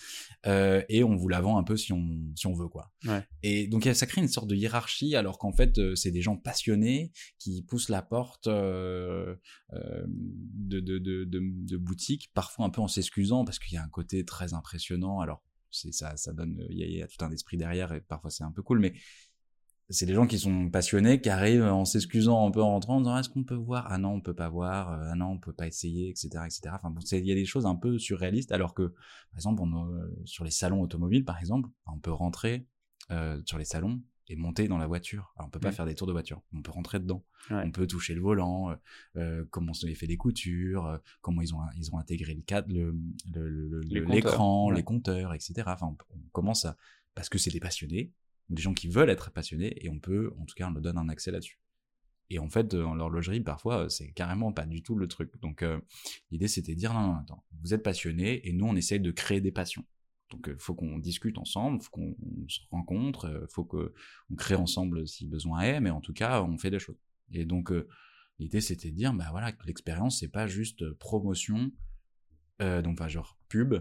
[0.45, 2.91] Euh, et on vous la vend un peu si on si on veut quoi.
[3.05, 3.26] Ouais.
[3.43, 6.38] Et donc ça crée une sorte de hiérarchie, alors qu'en fait euh, c'est des gens
[6.38, 9.36] passionnés qui poussent la porte euh,
[9.74, 13.78] euh, de, de, de, de, de boutiques, parfois un peu en s'excusant parce qu'il y
[13.78, 15.20] a un côté très impressionnant.
[15.20, 18.30] Alors c'est ça, ça donne, a- il y a tout un esprit derrière et parfois
[18.32, 18.93] c'est un peu cool, mais
[19.91, 23.01] c'est des gens qui sont passionnés, qui arrivent en s'excusant un peu en rentrant, en
[23.01, 23.88] disant est-ce qu'on peut voir?
[23.89, 24.91] Ah non, on peut pas voir.
[24.93, 26.80] euh, Ah non, on peut pas essayer, etc., etc.
[26.84, 30.43] Enfin, il y a des choses un peu surréalistes, alors que, par exemple, euh, sur
[30.43, 32.67] les salons automobiles, par exemple, on peut rentrer
[33.11, 33.99] euh, sur les salons
[34.30, 35.34] et monter dans la voiture.
[35.36, 35.73] Alors, on peut pas Mm.
[35.73, 37.25] faire des tours de voiture, on peut rentrer dedans.
[37.49, 37.63] Ouais.
[37.65, 38.75] On peut toucher le volant, euh,
[39.17, 42.71] euh, comment sont fait les coutures, euh, comment ils ont ils ont intégré le cadre,
[42.73, 42.95] le
[43.34, 44.75] le- le- le- Les l'écran, compteurs, ouais.
[44.75, 45.53] les compteurs, etc.
[45.67, 46.77] Enfin, on, on commence à
[47.15, 48.13] parce que c'est des passionnés,
[48.49, 50.97] des gens qui veulent être passionnés, et on peut, en tout cas, on leur donne
[50.97, 51.59] un accès là-dessus.
[52.32, 55.32] Et en fait, dans l'horlogerie, parfois, c'est carrément pas du tout le truc.
[55.41, 55.80] Donc, euh,
[56.30, 59.09] l'idée, c'était de dire, non, non, attends, vous êtes passionné, et nous, on essaye de
[59.11, 59.84] créer des passions.
[60.30, 62.15] Donc, il faut qu'on discute ensemble, faut qu'on
[62.47, 63.93] se rencontre, euh, faut que
[64.32, 66.99] on crée ensemble si besoin est, mais en tout cas, on fait des choses.
[67.32, 67.88] Et donc, euh,
[68.38, 71.71] l'idée, c'était de dire, bah voilà, l'expérience, c'est pas juste euh, promotion,
[72.61, 73.75] euh, donc, enfin, genre pub,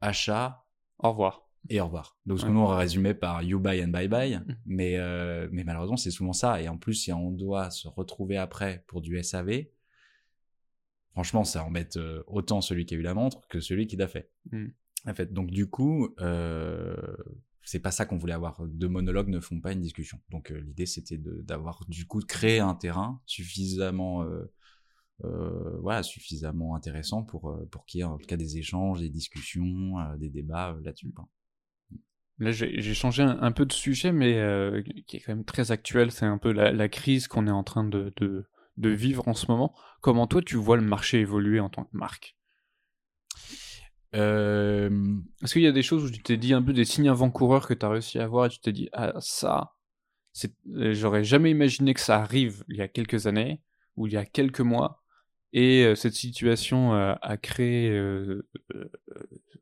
[0.00, 0.64] achat,
[0.98, 2.18] au revoir et au revoir.
[2.26, 4.56] Donc, ce que nous, on résumait par you buy and bye bye, Mhm.
[4.66, 6.60] mais, euh, mais malheureusement, c'est souvent ça.
[6.60, 9.68] Et en plus, si on doit se retrouver après pour du SAV,
[11.12, 14.08] franchement, ça embête euh, autant celui qui a eu la montre que celui qui l'a
[14.08, 14.30] fait.
[14.50, 14.72] Mhm.
[15.06, 16.94] En fait, donc du coup, euh,
[17.64, 18.62] c'est pas ça qu'on voulait avoir.
[18.66, 20.20] Deux monologues ne font pas une discussion.
[20.30, 24.52] Donc euh, l'idée, c'était d'avoir du coup créé un terrain suffisamment, euh,
[25.24, 29.00] euh, voilà, suffisamment intéressant pour euh, pour qu'il y ait en tout cas des échanges,
[29.00, 31.12] des discussions, des débats là-dessus.
[32.38, 34.32] Là, j'ai changé un, peu de sujet, mais
[35.06, 36.10] qui est quand même très actuel.
[36.10, 38.48] C'est un peu la, la crise qu'on est en train de, de,
[38.78, 39.76] de vivre en ce moment.
[40.00, 42.36] Comment toi, tu vois le marché évoluer en tant que marque?
[44.14, 44.90] Euh,
[45.42, 47.66] Est-ce qu'il y a des choses où tu t'es dit un peu des signes avant-coureurs
[47.66, 49.72] que tu as réussi à voir et tu t'es dit, ah, ça,
[50.74, 53.62] euh, j'aurais jamais imaginé que ça arrive il y a quelques années
[53.96, 55.02] ou il y a quelques mois.
[55.54, 57.90] Et euh, cette situation euh, a créé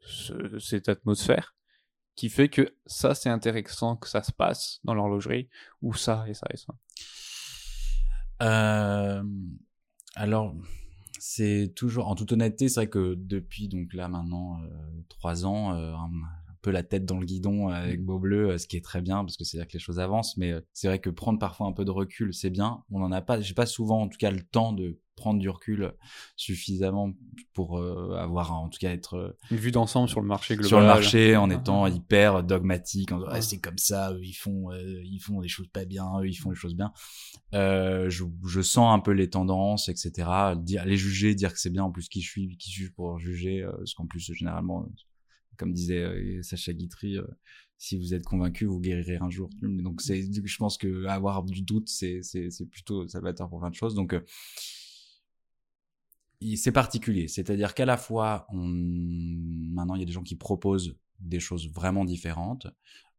[0.03, 1.55] ce- cette atmosphère
[2.17, 5.49] qui fait que ça, c'est intéressant que ça se passe dans l'horlogerie
[5.81, 6.75] ou ça et ça et ça?
[8.43, 9.23] Euh,
[10.15, 10.55] alors,
[11.21, 14.69] c'est toujours, en toute honnêteté, c'est vrai que depuis donc là maintenant euh,
[15.09, 16.11] trois ans, euh, un,
[16.63, 19.25] peu la tête dans le guidon avec Beau Bleu, euh, ce qui est très bien
[19.25, 20.37] parce que c'est à dire que les choses avancent.
[20.37, 22.83] Mais euh, c'est vrai que prendre parfois un peu de recul, c'est bien.
[22.91, 25.51] On en a pas, j'ai pas souvent, en tout cas, le temps de prendre du
[25.51, 25.93] recul
[26.35, 27.13] suffisamment
[27.53, 30.69] pour euh, avoir, en tout cas, être euh, Une vue d'ensemble sur le marché global.
[30.69, 31.91] sur le marché en Ah, étant ah.
[31.91, 33.31] hyper dogmatique en disant.
[33.31, 36.27] Ah, c'est comme ça eux, ils font euh, ils font des choses pas bien eux
[36.29, 36.93] ils font des choses bien
[37.55, 41.71] euh, je, je sens un peu les tendances etc dire les juger dire que c'est
[41.71, 44.89] bien en plus qui je suis qui suis pour juger parce qu'en plus généralement
[45.57, 47.19] comme disait Sacha Guitry,
[47.77, 49.51] si vous êtes convaincu, vous guérirez un jour.
[49.61, 53.75] Donc c'est, je pense que avoir du doute, c'est c'est plutôt salvateur pour plein de
[53.75, 53.95] choses.
[53.95, 54.15] Donc
[56.57, 58.67] c'est particulier, c'est-à-dire qu'à la fois, on...
[58.67, 62.67] maintenant il y a des gens qui proposent des choses vraiment différentes.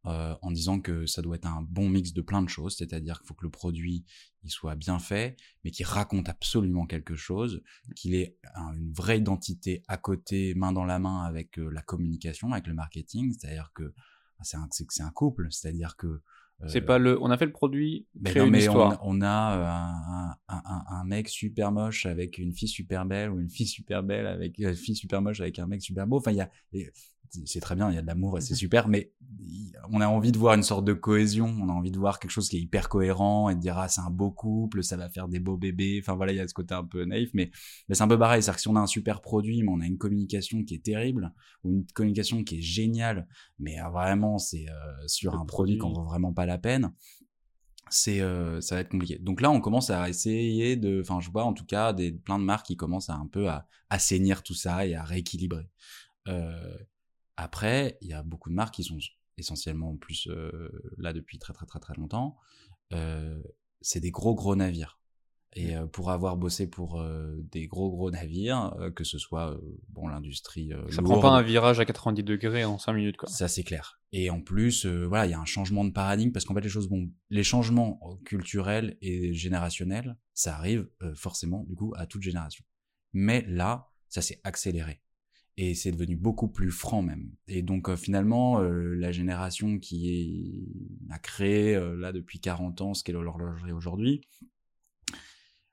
[0.04, 3.18] Euh, en disant que ça doit être un bon mix de plein de choses, c'est-à-dire
[3.18, 4.04] qu'il faut que le produit
[4.42, 7.62] il soit bien fait, mais qu'il raconte absolument quelque chose,
[7.94, 12.50] qu'il ait une vraie identité à côté, main dans la main avec euh, la communication,
[12.50, 13.94] avec le marketing, c'est-à-dire que
[14.40, 16.20] c'est un, c'est un couple, c'est-à-dire que
[16.66, 17.20] c'est pas le.
[17.20, 18.06] On a fait le produit.
[18.14, 22.52] Ben non, mais on, on, a euh, un, un, un, mec super moche avec une
[22.52, 25.66] fille super belle ou une fille super belle avec une fille super moche avec un
[25.66, 26.18] mec super beau.
[26.18, 26.50] Enfin, il y a
[27.44, 29.12] c'est très bien, il y a de l'amour et c'est super, mais
[29.90, 32.30] on a envie de voir une sorte de cohésion, on a envie de voir quelque
[32.30, 35.08] chose qui est hyper cohérent et de dire ah c'est un beau couple, ça va
[35.08, 37.50] faire des beaux bébés, enfin voilà il y a ce côté un peu naïf, mais,
[37.88, 39.80] mais c'est un peu pareil, c'est-à-dire que si on a un super produit mais on
[39.80, 41.32] a une communication qui est terrible
[41.64, 43.26] ou une communication qui est géniale,
[43.58, 46.92] mais euh, vraiment c'est euh, sur un produit, qu'on vaut vraiment pas la peine,
[47.90, 49.18] c'est euh, ça va être compliqué.
[49.18, 52.38] Donc là, on commence à essayer de, enfin, je vois en tout cas des plein
[52.38, 55.68] de marques qui commencent à un peu à assainir tout ça et à rééquilibrer.
[56.28, 56.78] Euh,
[57.36, 58.98] après, il y a beaucoup de marques qui sont
[59.36, 62.36] essentiellement plus euh, là depuis très très très très longtemps.
[63.80, 65.01] C'est des gros gros navires.
[65.54, 67.04] Et euh, pour avoir bossé pour
[67.50, 69.58] des gros gros navires, que ce soit
[69.90, 70.72] bon l'industrie.
[70.90, 73.28] ça prend pas un virage à 90 degrés en 5 minutes quoi.
[73.28, 74.00] Ça c'est clair.
[74.12, 76.68] Et en plus, voilà, il y a un changement de paradigme parce qu'en fait les
[76.68, 82.64] choses, bon, les changements culturels et générationnels, ça arrive forcément du coup à toute génération.
[83.12, 85.00] Mais là, ça s'est accéléré
[85.56, 87.30] et c'est devenu beaucoup plus franc même.
[87.46, 90.08] Et donc euh, finalement, euh, la génération qui
[91.10, 94.22] est, a créé euh, là depuis 40 ans ce qu'est l'horlogerie aujourd'hui,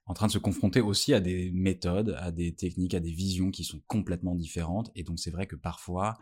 [0.10, 3.52] en train de se confronter aussi à des méthodes, à des techniques, à des visions
[3.52, 4.92] qui sont complètement différentes.
[4.96, 6.18] Et donc c'est vrai que parfois,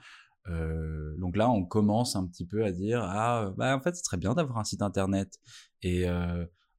[1.18, 4.18] donc là on commence un petit peu à dire ah bah en fait ce serait
[4.18, 5.40] bien d'avoir un site internet
[5.82, 6.06] et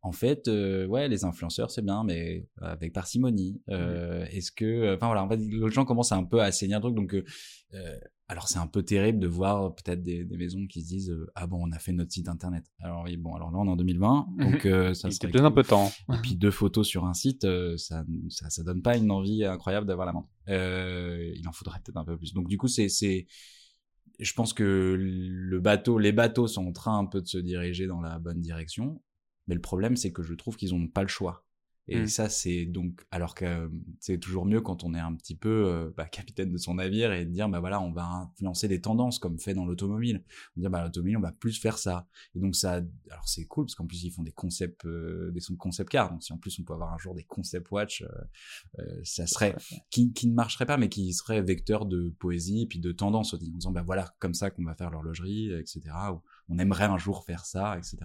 [0.02, 3.60] en fait, euh, ouais, les influenceurs, c'est bien, mais avec parcimonie.
[3.68, 6.82] Euh, Est-ce que, enfin voilà, en fait, les gens commencent un peu à assainir le
[6.82, 6.94] truc.
[6.94, 10.88] Donc, euh, alors c'est un peu terrible de voir peut-être des, des, maisons qui se
[10.88, 12.64] disent, ah bon, on a fait notre site internet.
[12.80, 14.62] Alors oui, bon, alors là, on est en 2020, donc
[14.94, 15.90] ça serait peut-être un peu temps.
[16.12, 17.46] Et puis deux photos sur un site,
[17.76, 20.28] ça, ça, ça donne pas une envie incroyable d'avoir la montre.
[20.46, 22.34] il en faudrait peut-être un peu plus.
[22.34, 23.26] Donc du coup, c'est, c'est,
[24.20, 27.86] je pense que le bateau, les bateaux sont en train un peu de se diriger
[27.86, 29.00] dans la bonne direction.
[29.48, 31.44] Mais le problème, c'est que je trouve qu'ils n'ont pas le choix.
[31.90, 32.06] Et mmh.
[32.06, 33.68] ça, c'est donc, alors que euh,
[33.98, 37.12] c'est toujours mieux quand on est un petit peu euh, bah, capitaine de son navire
[37.12, 40.22] et de dire, bah voilà, on va influencer des tendances comme fait dans l'automobile.
[40.56, 42.06] On dire, bah l'automobile, on va plus faire ça.
[42.34, 45.40] Et donc ça, alors c'est cool parce qu'en plus ils font des concepts, euh, des
[45.56, 46.10] concept cars.
[46.10, 48.04] Donc si en plus on peut avoir un jour des concept watch,
[49.02, 49.56] ça serait
[49.90, 53.32] qui, qui ne marcherait pas, mais qui serait vecteur de poésie et puis de tendance
[53.32, 55.80] en disant, bah voilà, comme ça qu'on va faire l'horlogerie, etc.
[56.12, 56.20] Ou
[56.50, 57.98] on aimerait un jour faire ça, etc.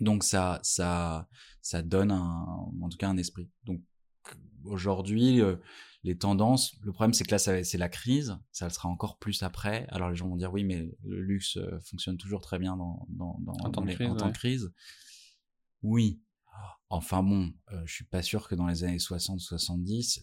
[0.00, 1.28] Donc ça, ça,
[1.62, 2.46] ça donne un,
[2.80, 3.48] en tout cas un esprit.
[3.64, 3.82] Donc
[4.64, 5.56] aujourd'hui, euh,
[6.04, 9.42] les tendances, le problème c'est que là c'est la crise, ça le sera encore plus
[9.42, 9.86] après.
[9.90, 13.06] Alors les gens vont dire oui, mais le luxe euh, fonctionne toujours très bien dans,
[13.08, 14.72] dans, dans, en, temps, de crise, en temps de crise.
[15.82, 16.20] Oui,
[16.90, 20.22] Enfin bon, euh, je suis pas sûr que dans les années 60-70,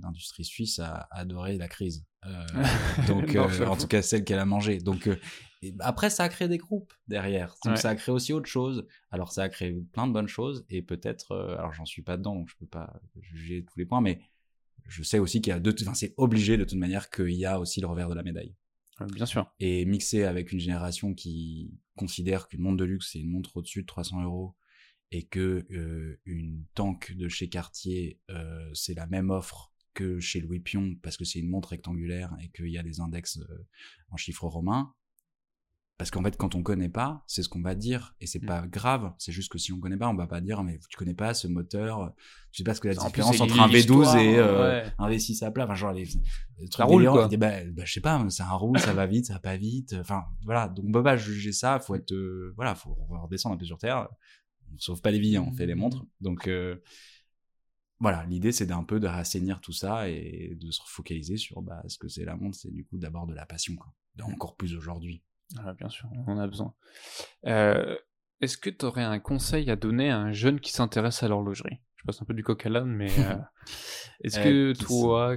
[0.00, 2.06] l'industrie suisse a adoré la crise.
[2.24, 2.46] Euh,
[3.06, 4.78] donc, euh, en tout cas, celle qu'elle a mangée.
[4.78, 5.16] Donc, euh,
[5.80, 7.54] après, ça a créé des groupes derrière.
[7.64, 8.86] Donc, ça a créé aussi autre chose.
[9.10, 12.34] Alors, ça a créé plein de bonnes choses et peut-être, alors j'en suis pas dedans,
[12.34, 14.20] donc je peux pas juger tous les points, mais
[14.86, 17.44] je sais aussi qu'il y a deux, enfin, c'est obligé de toute manière qu'il y
[17.44, 18.54] a aussi le revers de la médaille.
[19.12, 19.52] Bien sûr.
[19.60, 23.82] Et mixé avec une génération qui considère qu'une montre de luxe, c'est une montre au-dessus
[23.82, 24.56] de 300 euros
[25.10, 30.40] et que euh, une tank de chez Cartier, euh, c'est la même offre que chez
[30.40, 33.66] Louis Pion parce que c'est une montre rectangulaire et qu'il y a des index euh,
[34.10, 34.92] en chiffres romains.
[35.96, 38.46] Parce qu'en fait, quand on connaît pas, c'est ce qu'on va dire et c'est mmh.
[38.46, 39.12] pas grave.
[39.18, 41.34] C'est juste que si on connaît pas, on va pas dire mais tu connais pas
[41.34, 42.12] ce moteur,
[42.52, 45.64] tu sais pas ce que la différence entre un V12 et un V6 à plat.
[45.64, 46.06] Enfin genre les,
[46.58, 47.26] les trucs roule quoi.
[47.26, 49.96] Bah, bah, je sais pas, ça roule, ça va vite, ça va pas vite.
[49.98, 51.80] Enfin voilà, donc on peut pas juger ça.
[51.80, 52.14] Faut être
[52.54, 54.06] voilà, faut redescendre un peu sur terre
[54.74, 56.04] on sauve pas les vies, hein, on fait les montres.
[56.20, 56.76] Donc euh,
[58.00, 61.82] voilà, l'idée c'est d'un peu de rassainir tout ça et de se focaliser sur bah,
[61.88, 63.92] ce que c'est la montre, c'est du coup d'abord de la passion, quoi.
[64.22, 65.22] encore plus aujourd'hui.
[65.58, 66.74] Ah, bien sûr, on a besoin.
[67.46, 67.96] Euh,
[68.40, 71.80] est-ce que tu aurais un conseil à donner à un jeune qui s'intéresse à l'horlogerie?
[71.96, 73.36] Je passe un peu du coq à l'âne, mais euh,
[74.24, 75.36] est-ce que toi,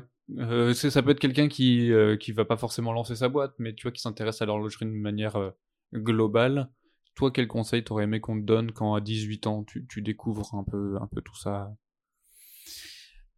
[0.74, 3.92] ça peut être quelqu'un qui qui va pas forcément lancer sa boîte, mais tu vois
[3.92, 5.54] qui s'intéresse à l'horlogerie de manière
[5.94, 6.70] globale
[7.16, 10.56] toi, quel conseil t'aurais aimé qu'on te donne quand à 18 ans tu, tu découvres
[10.56, 11.74] un peu, un peu tout ça?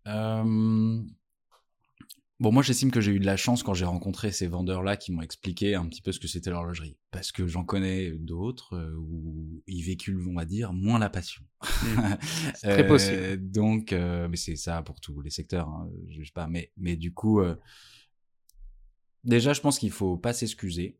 [0.07, 1.01] Euh...
[2.43, 5.13] Bon, moi, j'estime que j'ai eu de la chance quand j'ai rencontré ces vendeurs-là qui
[5.13, 6.97] m'ont expliqué un petit peu ce que c'était l'horlogerie.
[7.09, 11.43] Parce que j'en connais d'autres euh, où ils véhiculent, on va dire, moins la passion.
[11.61, 12.01] Mmh.
[12.55, 13.15] C'est très possible.
[13.17, 16.47] Euh, donc, euh, mais c'est ça pour tous les secteurs, hein, je sais pas.
[16.47, 17.41] Mais, mais du coup,
[19.24, 20.99] déjà, je pense qu'il faut pas s'excuser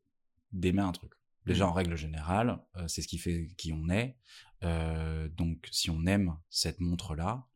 [0.54, 1.12] d'aimer un truc.
[1.46, 1.70] Déjà, Mmh.
[1.70, 4.18] en règle générale, euh, c'est ce qui fait qui on est.
[4.64, 7.48] Euh, donc, si on aime cette montre-là,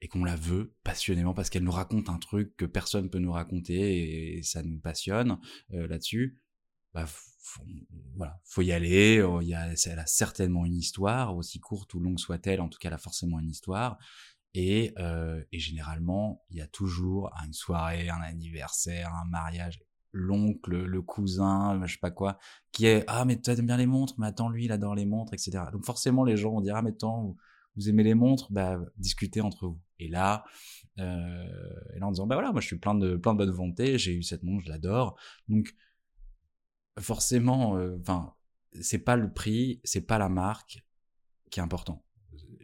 [0.00, 3.30] et qu'on la veut passionnément parce qu'elle nous raconte un truc que personne peut nous
[3.30, 5.38] raconter et, ça nous passionne
[5.74, 6.40] euh, là-dessus,
[6.92, 7.62] bah faut,
[8.16, 9.24] voilà, faut y aller.
[9.42, 12.78] Il y a, elle a certainement une histoire, aussi courte ou longue soit-elle, en tout
[12.78, 13.98] cas, elle a forcément une histoire.
[14.54, 14.92] Et,
[15.52, 19.80] et généralement, il y a toujours une soirée, un anniversaire, un mariage,
[20.12, 22.38] l'oncle, le cousin, je sais pas quoi,
[22.70, 25.06] qui est ah mais toi t'aimes bien les montres, mais attends lui il adore les
[25.06, 25.64] montres, etc.
[25.72, 27.36] Donc forcément les gens vont dire ah mais attends
[27.74, 29.80] vous, aimez les montres, bah discutez entre vous.
[29.98, 30.44] Et là,
[30.98, 31.46] euh,
[31.94, 33.96] et là en disant bah voilà moi je suis plein de plein de bonne volonté,
[33.98, 35.16] j'ai eu cette montre, je l'adore,
[35.48, 35.74] donc
[37.00, 38.34] forcément, euh, enfin
[38.80, 40.82] c'est pas le prix, c'est pas la marque
[41.50, 42.04] qui est important.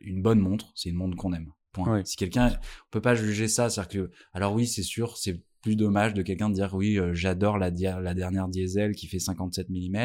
[0.01, 1.53] Une bonne montre, c'est une montre qu'on aime.
[1.73, 1.99] Point.
[1.99, 2.07] Oui.
[2.07, 5.77] Si quelqu'un, on peut pas juger ça, c'est-à-dire que, alors oui, c'est sûr, c'est plus
[5.77, 9.97] dommage de quelqu'un de dire oui, euh, j'adore la, dernière diesel qui fait 57 mm,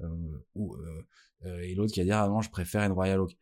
[0.00, 0.08] euh,
[0.56, 0.74] ou
[1.44, 3.36] euh, et l'autre qui va dire ah non, je préfère une Royal Oak.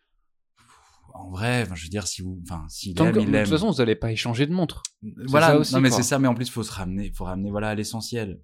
[1.15, 3.45] En vrai, je veux dire, si vous, enfin, s'il Tant aime, que- il de aime.
[3.45, 4.83] toute façon, vous n'allez pas échanger de montre.
[5.29, 7.51] Voilà, ça aussi, non mais c'est ça, mais en plus, faut se ramener, faut ramener,
[7.51, 8.39] voilà, à l'essentiel.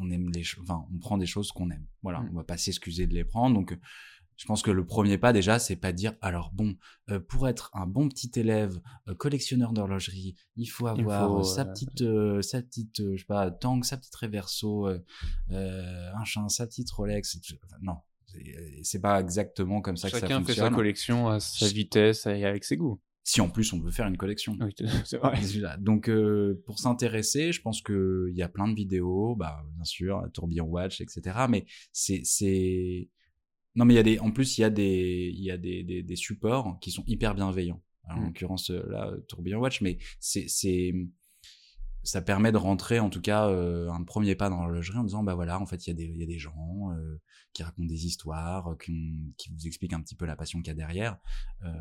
[0.00, 1.86] On aime les, enfin, on prend des choses qu'on aime.
[2.02, 2.30] Voilà, Mm.
[2.32, 3.54] on va pas s'excuser de les prendre.
[3.54, 3.78] Donc,
[4.36, 6.76] je pense que le premier pas déjà, c'est pas de dire, alors bon,
[7.10, 11.38] euh, pour être un bon petit élève, euh, collectionneur d'horlogerie, il faut Il avoir faut,
[11.40, 14.88] euh, sa petite, euh, sa petite, je sais pas, Tang, sa petite Reverso,
[15.50, 17.38] un chien, sa petite Rolex.
[17.64, 17.96] Enfin, non,
[18.82, 20.74] c'est- pas exactement comme ça que ça Chacun fait sa fonctionne.
[20.74, 23.00] collection à sa vitesse et avec ses goûts.
[23.28, 24.56] Si en plus on veut faire une collection.
[24.60, 24.72] Oui,
[25.04, 25.36] c'est vrai.
[25.80, 29.82] Donc, euh, pour s'intéresser, je pense que il y a plein de vidéos, bah, bien
[29.84, 31.36] sûr, Tourbillon Watch, etc.
[31.48, 32.20] Mais c'est,
[33.76, 35.56] non, mais il y a des, en plus, il y a des, il y a
[35.58, 37.82] des, des, des supports qui sont hyper bienveillants.
[38.04, 38.26] Alors, En Mm.
[38.26, 40.92] l'occurrence, euh, là, Tourbillon Watch, mais c'est, c'est,
[42.02, 45.24] ça permet de rentrer, en tout cas, euh, un premier pas dans l'horlogerie en disant,
[45.24, 47.20] bah voilà, en fait, il y a des, il y a des gens euh,
[47.52, 50.68] qui racontent des histoires, euh, qui, qui vous expliquent un petit peu la passion qu'il
[50.68, 51.18] y a derrière.
[51.64, 51.72] Euh,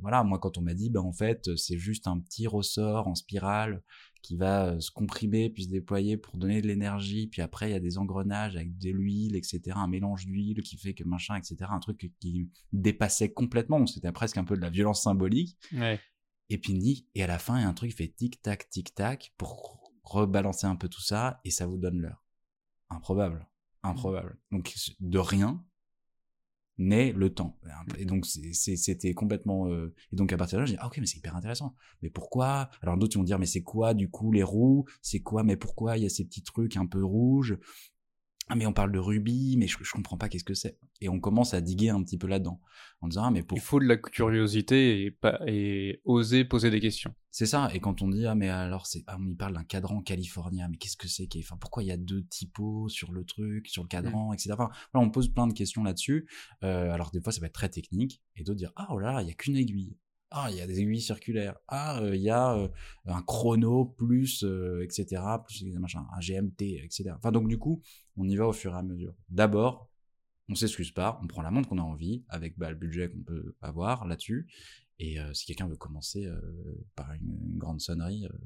[0.00, 3.14] voilà, moi, quand on m'a dit, bah en fait, c'est juste un petit ressort en
[3.14, 3.82] spirale
[4.22, 7.72] qui va euh, se comprimer puis se déployer pour donner de l'énergie, puis après, il
[7.72, 11.36] y a des engrenages avec de l'huile, etc., un mélange d'huile qui fait que machin,
[11.36, 15.56] etc., un truc qui dépassait complètement, c'était presque un peu de la violence symbolique.
[15.72, 16.00] Ouais.
[16.50, 18.70] Et puis ni, et à la fin, il y a un truc qui fait tic-tac,
[18.70, 22.24] tic-tac pour rebalancer un peu tout ça, et ça vous donne l'heure.
[22.88, 23.46] Improbable.
[23.82, 24.38] Improbable.
[24.50, 25.62] Donc, de rien
[26.78, 27.58] naît le temps.
[27.98, 29.68] Et donc, c'était complètement...
[29.68, 31.74] euh, Et donc, à partir de là, je dis, ah ok, mais c'est hyper intéressant.
[32.02, 32.70] Mais pourquoi?
[32.82, 34.84] Alors, d'autres ils vont dire, mais c'est quoi, du coup, les roues?
[35.02, 35.42] C'est quoi?
[35.42, 37.58] Mais pourquoi il y a ces petits trucs un peu rouges?
[38.48, 40.78] Ah mais on parle de rubis, mais je, je comprends pas qu'est-ce que c'est.
[41.00, 42.60] Et on commence à diguer un petit peu là-dedans,
[43.00, 46.70] en disant ah mais pour Il faut de la curiosité et, pas, et oser poser
[46.70, 47.14] des questions.
[47.30, 47.68] C'est ça.
[47.74, 50.68] Et quand on dit ah mais alors c'est ah, on y parle d'un cadran californien,
[50.70, 53.82] mais qu'est-ce que c'est enfin, Pourquoi il y a deux typos sur le truc, sur
[53.82, 54.52] le cadran, etc.
[54.52, 56.28] Enfin, voilà, on pose plein de questions là-dessus.
[56.62, 59.12] Euh, alors des fois ça va être très technique et d'autres dire ah oh là
[59.12, 59.96] là il y a qu'une aiguille.
[60.30, 61.56] Ah, il y a des aiguilles circulaires.
[61.68, 62.68] Ah, euh, il y a euh,
[63.06, 67.12] un chrono plus, euh, etc., plus machin, un GMT, etc.
[67.16, 67.82] Enfin, donc, du coup,
[68.16, 69.14] on y va au fur et à mesure.
[69.30, 69.88] D'abord,
[70.48, 73.22] on s'excuse pas, on prend la montre qu'on a envie, avec bah, le budget qu'on
[73.22, 74.48] peut avoir là-dessus.
[74.98, 76.40] Et euh, si quelqu'un veut commencer euh,
[76.96, 78.36] par une, une grande sonnerie, euh,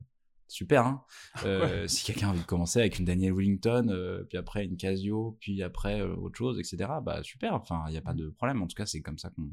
[0.48, 1.04] super, hein
[1.88, 6.36] Si quelqu'un de commencer avec une Daniel Wellington, puis après une Casio, puis après autre
[6.36, 8.62] chose, etc., bah super, enfin, il n'y a pas de problème.
[8.62, 9.50] En tout cas, c'est comme ça qu'on...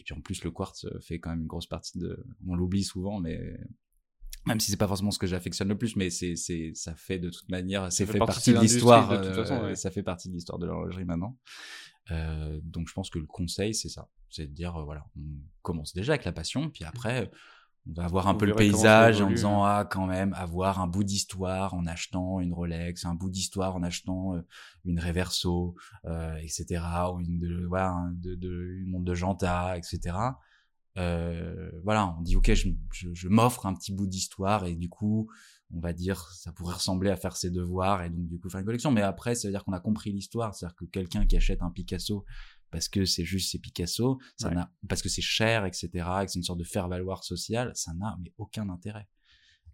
[0.00, 2.24] Et puis en plus, le quartz euh, fait quand même une grosse partie de...
[2.46, 3.58] On l'oublie souvent, mais...
[4.46, 7.18] Même si c'est pas forcément ce que j'affectionne le plus, mais c'est, c'est, ça fait
[7.18, 9.10] de toute manière, c'est fait fait, partie de l'histoire.
[9.10, 9.76] de toute euh, façon, ouais.
[9.76, 11.38] Ça fait partie de l'histoire de l'horlogerie maintenant.
[12.10, 14.08] Euh, donc je pense que le conseil, c'est ça.
[14.30, 15.20] C'est de dire, euh, voilà, on
[15.60, 17.30] commence déjà avec la passion, puis après,
[17.88, 21.04] on va avoir un peu le paysage en disant, ah, quand même, avoir un bout
[21.04, 24.42] d'histoire en achetant une Rolex, un bout d'histoire en achetant euh,
[24.84, 25.74] une Reverso,
[26.04, 30.16] euh, etc., ou une, de, voilà, de, de, une montre de Janta, etc.
[30.98, 34.88] Euh, voilà, on dit, ok, je, je, je m'offre un petit bout d'histoire, et du
[34.88, 35.30] coup,
[35.72, 38.60] on va dire, ça pourrait ressembler à faire ses devoirs, et donc du coup faire
[38.60, 38.90] une collection.
[38.90, 41.70] Mais après, ça veut dire qu'on a compris l'histoire, c'est-à-dire que quelqu'un qui achète un
[41.70, 42.24] Picasso
[42.70, 44.54] parce que c'est juste c'est Picasso, ça Ouais.
[44.54, 45.88] n'a parce que c'est cher, etc.,
[46.22, 49.08] et que c'est une sorte de faire valoir social, ça n'a mais aucun intérêt.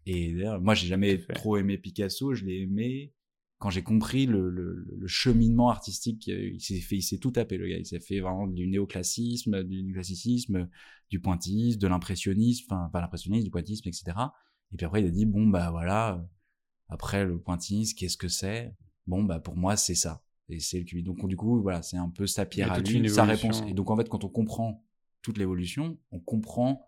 [0.06, 3.12] Et d'ailleurs, moi, j'ai jamais trop aimé Picasso, je l'ai aimé
[3.58, 7.56] quand j'ai compris le, le, le cheminement artistique, il s'est fait, il s'est tout tapé
[7.56, 10.68] le gars, il s'est fait vraiment du néoclassisme, du classicisme,
[11.08, 14.04] du pointillisme, de l'impressionnisme, enfin pas l'impressionnisme, du pointillisme, etc.
[14.72, 16.22] Et puis après, il a dit, bon, bah voilà,
[16.88, 18.74] après le pointillisme, qu'est-ce que c'est?
[19.06, 20.22] Bon, bah pour moi, c'est ça.
[20.48, 21.02] Et c'est le QI.
[21.02, 23.62] Donc du coup, voilà, c'est un peu sa pierre à lui, sa réponse.
[23.66, 24.84] Et donc en fait, quand on comprend
[25.22, 26.86] toute l'évolution, on comprend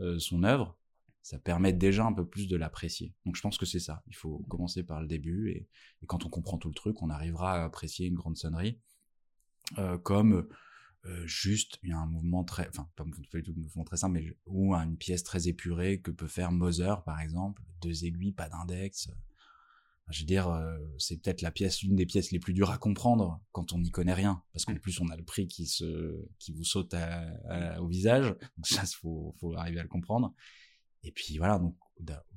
[0.00, 0.78] euh, son œuvre,
[1.22, 3.14] ça permet déjà un peu plus de l'apprécier.
[3.24, 4.02] Donc je pense que c'est ça.
[4.06, 5.68] Il faut commencer par le début et,
[6.06, 8.78] quand on comprend tout le truc, on arrivera à apprécier une grande sonnerie
[9.78, 10.46] euh, comme
[11.06, 14.36] euh, juste il y a un mouvement très, enfin pas un mouvement très simple, mais
[14.46, 19.10] ou une pièce très épurée que peut faire Moser par exemple, deux aiguilles, pas d'index.
[20.10, 22.78] Je veux dire, euh, c'est peut-être la pièce, l'une des pièces les plus dures à
[22.78, 24.80] comprendre quand on n'y connaît rien, parce qu'en mmh.
[24.80, 26.94] plus on a le prix qui se, qui vous saute
[27.78, 28.28] au visage.
[28.56, 30.34] Donc ça, faut, faut arriver à le comprendre.
[31.02, 31.76] Et puis voilà, donc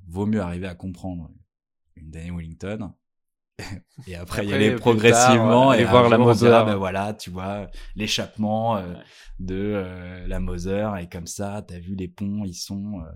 [0.08, 1.30] vaut mieux arriver à comprendre
[1.96, 2.92] une Danny Wellington
[4.06, 6.48] et après, y aller progressivement et, voir la Moser.
[6.48, 8.94] ben voilà, tu vois, l'échappement euh,
[9.40, 13.10] de euh, la Moser et comme ça, t'as vu les ponts, ils sont euh,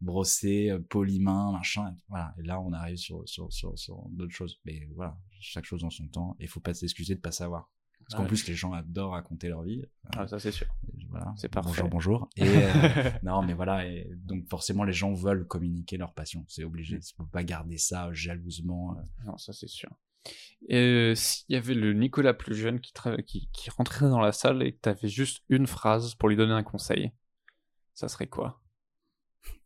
[0.00, 1.94] brossés, polymains, machin.
[2.08, 2.34] Voilà.
[2.38, 4.60] Et là, on arrive sur sur sur, sur d'autres choses.
[4.64, 6.36] Mais voilà, chaque chose en son temps.
[6.40, 7.70] Il faut pas s'excuser de pas savoir.
[8.08, 9.84] Parce qu'en plus, les gens adorent raconter leur vie.
[10.16, 10.68] Ah, ça, c'est sûr.
[11.08, 11.34] Voilà.
[11.36, 11.70] C'est parfait.
[11.70, 12.28] Bonjour, bonjour.
[12.36, 13.84] Et, euh, non, mais voilà.
[13.84, 16.44] Et donc, forcément, les gens veulent communiquer leur passion.
[16.46, 17.00] C'est obligé.
[17.18, 18.96] On peut pas garder ça jalousement.
[18.96, 19.24] Euh.
[19.24, 19.90] Non, ça, c'est sûr.
[20.68, 22.92] Et euh, s'il y avait le Nicolas plus jeune qui,
[23.26, 26.36] qui, qui rentrait dans la salle et que tu avais juste une phrase pour lui
[26.36, 27.10] donner un conseil,
[27.94, 28.62] ça serait quoi?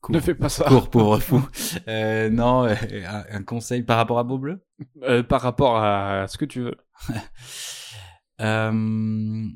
[0.08, 0.64] Ne fais pas ça.
[0.64, 1.46] Cours, pauvre fou.
[1.88, 4.64] Euh, non, un, conseil par rapport à Beau Bleu?
[5.28, 6.76] Par rapport à ce que tu veux.
[8.42, 9.50] Euh...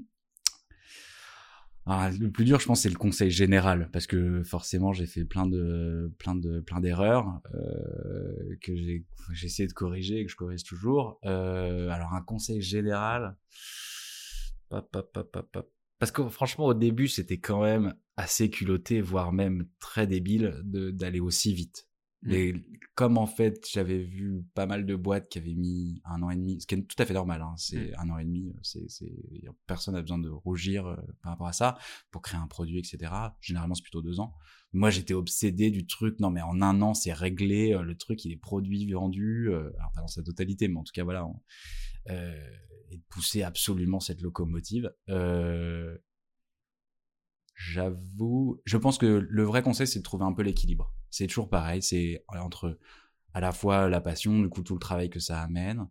[1.86, 5.24] Ah, le plus dur, je pense, c'est le conseil général, parce que forcément, j'ai fait
[5.24, 10.30] plein de, plein de, plein d'erreurs euh, que j'ai, j'ai essayé de corriger et que
[10.30, 11.18] je corrige toujours.
[11.26, 13.36] Euh, alors, un conseil général,
[14.70, 21.20] parce que franchement, au début, c'était quand même assez culotté, voire même très débile, d'aller
[21.20, 21.88] aussi vite.
[22.24, 22.30] Mmh.
[22.30, 22.54] Mais
[22.94, 26.36] comme en fait, j'avais vu pas mal de boîtes qui avaient mis un an et
[26.36, 27.94] demi, ce qui est tout à fait normal, hein, c'est mmh.
[27.98, 29.12] un an et demi, euh, c'est,
[29.66, 31.76] personne n'a besoin de rougir euh, par rapport à ça
[32.10, 33.12] pour créer un produit, etc.
[33.40, 34.34] Généralement, c'est plutôt deux ans.
[34.72, 36.18] Moi, j'étais obsédé du truc.
[36.18, 37.74] Non, mais en un an, c'est réglé.
[37.74, 39.52] Euh, le truc, il est produit, vendu.
[39.52, 41.26] alors pas dans sa totalité, mais en tout cas, voilà.
[42.08, 44.90] et de pousser absolument cette locomotive.
[47.55, 50.92] J'avoue, je pense que le vrai conseil, c'est de trouver un peu l'équilibre.
[51.11, 52.78] C'est toujours pareil, c'est entre
[53.32, 55.88] à la fois la passion, du coup tout le travail que ça amène,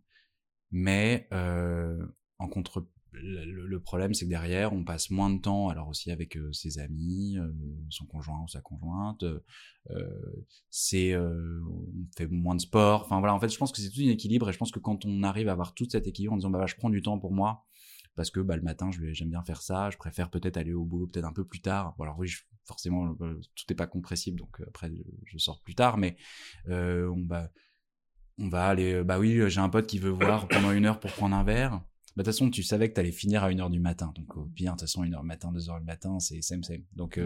[0.70, 2.06] mais euh,
[2.38, 2.86] en contre
[3.22, 6.78] le, problème, c'est que derrière, on passe moins de temps, alors aussi avec euh, ses
[6.78, 7.48] amis, euh,
[7.90, 9.24] son conjoint ou sa conjointe.
[9.90, 13.02] Euh, c'est, on fait moins de sport.
[13.02, 14.78] Enfin voilà, en fait, je pense que c'est tout un équilibre, et je pense que
[14.78, 17.18] quand on arrive à avoir tout cet équilibre en disant, bah, je prends du temps
[17.18, 17.64] pour moi,
[18.16, 21.06] parce que bah, le matin, j'aime bien faire ça, je préfère peut-être aller au boulot
[21.06, 21.94] peut-être un peu plus tard.
[21.98, 22.30] Bon, alors oui,
[22.64, 24.90] forcément, euh, tout n'est pas compressible, donc euh, après,
[25.26, 26.16] je, sors plus tard, mais
[26.68, 27.50] euh, on, va,
[28.38, 31.12] on va aller, bah oui, j'ai un pote qui veut voir pendant une heure pour
[31.12, 31.72] prendre un verre.
[32.16, 34.12] Bah, de toute façon, tu savais que tu allais finir à une heure du matin.
[34.14, 36.40] Donc, au pire, de toute façon, une heure du matin, deux heures du matin, c'est
[36.42, 36.82] same same.
[36.94, 37.18] Donc,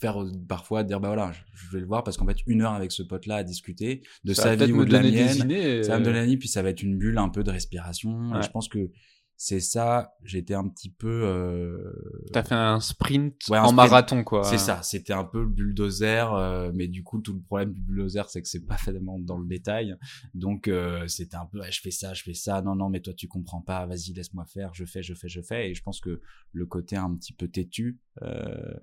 [0.00, 2.92] faire parfois dire bah voilà je vais le voir parce qu'en fait une heure avec
[2.92, 6.04] ce pote là à discuter de sa vie ou de la mienne ça va me
[6.04, 8.50] donner la nuit puis ça va être une bulle un peu de respiration et je
[8.50, 8.90] pense que
[9.38, 12.24] c'est ça j'étais un petit peu euh...
[12.32, 14.44] t'as fait un sprint en marathon quoi.
[14.44, 17.80] C'est ça c'était un peu le bulldozer euh, mais du coup tout le problème du
[17.82, 19.96] bulldozer c'est que c'est pas vraiment dans le détail.
[20.34, 22.62] Donc euh, c'était un peu je fais ça je fais ça.
[22.62, 23.84] Non non mais toi tu comprends pas.
[23.84, 24.72] Vas-y laisse-moi faire.
[24.72, 25.70] Je fais je fais je fais.
[25.70, 26.22] Et je pense que
[26.52, 28.74] le côté un petit peu têtu euh,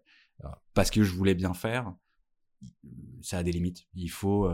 [0.74, 1.94] parce que je voulais bien faire
[3.22, 3.88] ça a des limites.
[3.96, 4.50] Il faut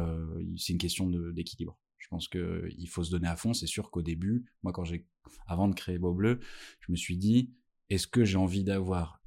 [0.58, 3.54] c'est une question d'équilibre je pense que il faut se donner à fond.
[3.54, 5.06] C'est sûr qu'au début, moi, quand j'ai,
[5.46, 6.40] avant de créer Beau Bleu,
[6.80, 7.54] je me suis dit,
[7.90, 9.22] est-ce que j'ai envie d'avoir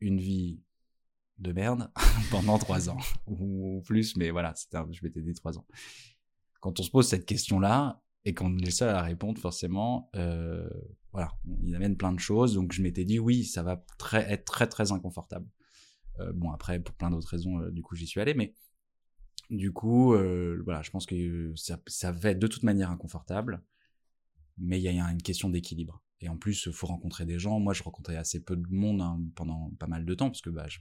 [0.00, 0.60] une vie
[1.38, 1.90] de merde
[2.30, 2.98] pendant trois ans?
[3.26, 5.66] Ou plus Mais voilà, c'était, je m'étais dit trois ans.
[6.60, 10.68] Quand on se pose cette question-là et qu'on est seul à répondre, forcément, euh,
[11.12, 11.32] voilà,
[11.62, 12.54] il amène plein de choses.
[12.54, 13.82] Donc je m'étais dit, oui, ça va
[14.28, 15.48] être très très inconfortable.
[16.18, 18.52] Euh, bon après, pour plein d'autres raisons, euh, du coup, j'y suis allé, mais
[19.50, 23.62] du coup, euh, voilà, je pense que ça, va être de toute manière inconfortable,
[24.58, 26.02] mais il y a une question d'équilibre.
[26.20, 27.58] Et en plus, il faut rencontrer des gens.
[27.58, 30.50] Moi, je rencontrais assez peu de monde hein, pendant pas mal de temps, parce que
[30.50, 30.78] bah, je,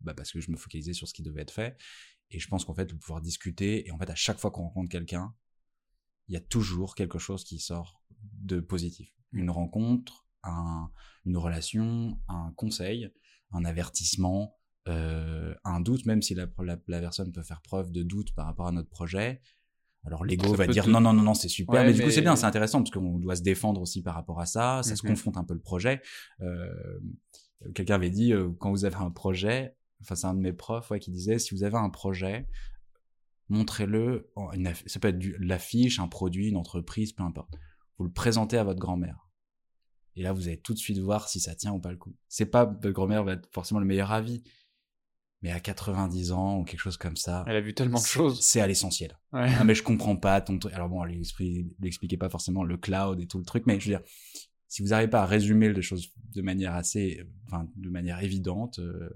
[0.00, 1.76] bah, parce que je me focalisais sur ce qui devait être fait.
[2.30, 4.90] Et je pense qu'en fait, pouvoir discuter, et en fait, à chaque fois qu'on rencontre
[4.90, 5.34] quelqu'un,
[6.28, 9.10] il y a toujours quelque chose qui sort de positif.
[9.32, 10.90] Une rencontre, un,
[11.24, 13.10] une relation, un conseil,
[13.50, 14.57] un avertissement,
[14.88, 18.66] euh, un doute, même si la, la, personne peut faire preuve de doute par rapport
[18.66, 19.40] à notre projet.
[20.04, 22.36] Alors l'ego va dire non non non non c'est super, mais, du coup c'est bien,
[22.36, 25.12] c'est intéressant parce qu'on doit se défendre aussi par rapport à ça, ça se mhm.
[25.12, 26.00] confronte un peu le projet.
[26.40, 27.00] Euh,
[27.74, 30.90] Quelqu'un avait dit euh, quand vous avez un projet, enfin c'est un de mes profs
[30.90, 32.46] ouais, qui disait si vous avez un projet,
[33.48, 34.30] montrez-le.
[34.86, 37.54] Ça peut être l'affiche, un produit, une entreprise, peu importe.
[37.98, 39.28] Vous le présentez à votre grand-mère.
[40.14, 42.14] Et là, vous allez tout de suite voir si ça tient ou pas le coup.
[42.28, 44.42] C'est pas votre grand-mère va être forcément le meilleur avis,
[45.42, 47.44] mais à 90 ans ou quelque chose comme ça.
[47.46, 48.40] Elle a vu tellement de choses.
[48.40, 49.18] C'est à l'essentiel.
[49.32, 49.48] Ouais.
[49.58, 50.72] Ah, mais je comprends pas ton truc.
[50.74, 53.90] Alors bon, elle lui expliquait pas forcément le cloud et tout le truc, mais je
[53.90, 54.02] veux dire,
[54.66, 58.80] si vous n'arrivez pas à résumer les choses de manière assez, enfin, de manière évidente,
[58.80, 59.10] euh,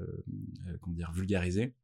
[0.68, 1.74] euh, comment dire, vulgarisée,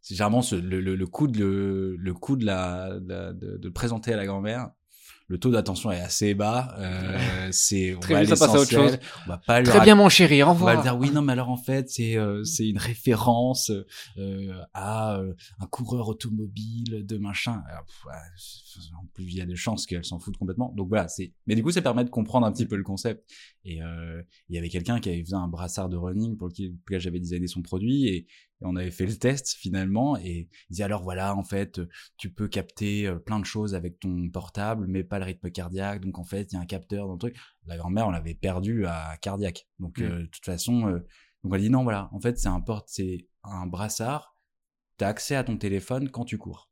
[0.00, 4.12] c'est généralement le, le, le, coup de le, coup de la, de, de, de présenter
[4.14, 4.70] à la grand-mère
[5.30, 6.74] le taux d'attention est assez bas.
[6.76, 8.98] Euh, c'est très bien, ça passe à autre chose.
[9.26, 10.74] On va pas très bien mon chéri, au revoir.
[10.74, 13.70] On va dire oui non mais alors en fait c'est euh, c'est une référence
[14.18, 17.62] euh, à euh, un coureur automobile de machin.
[17.68, 17.86] Alors,
[19.00, 20.72] en plus il y a des chances qu'elle s'en foutent complètement.
[20.76, 21.32] Donc voilà c'est.
[21.46, 23.24] Mais du coup ça permet de comprendre un petit peu le concept.
[23.64, 26.74] Et euh, il y avait quelqu'un qui avait fait un brassard de running pour lequel,
[27.00, 28.26] j'avais designé son produit et,
[28.60, 31.80] et, on avait fait le test finalement et il disait alors voilà en fait
[32.16, 36.00] tu peux capter plein de choses avec ton portable mais pas le rythme cardiaque.
[36.00, 37.36] Donc en fait, il y a un capteur dans le truc.
[37.66, 39.68] La grand-mère, on l'avait perdu à cardiaque.
[39.78, 40.02] Donc mmh.
[40.02, 40.98] euh, de toute façon, euh,
[41.42, 42.08] donc on a dit non, voilà.
[42.12, 44.36] En fait, c'est un porte, c'est un brassard.
[44.96, 46.70] T'as accès à ton téléphone quand tu cours.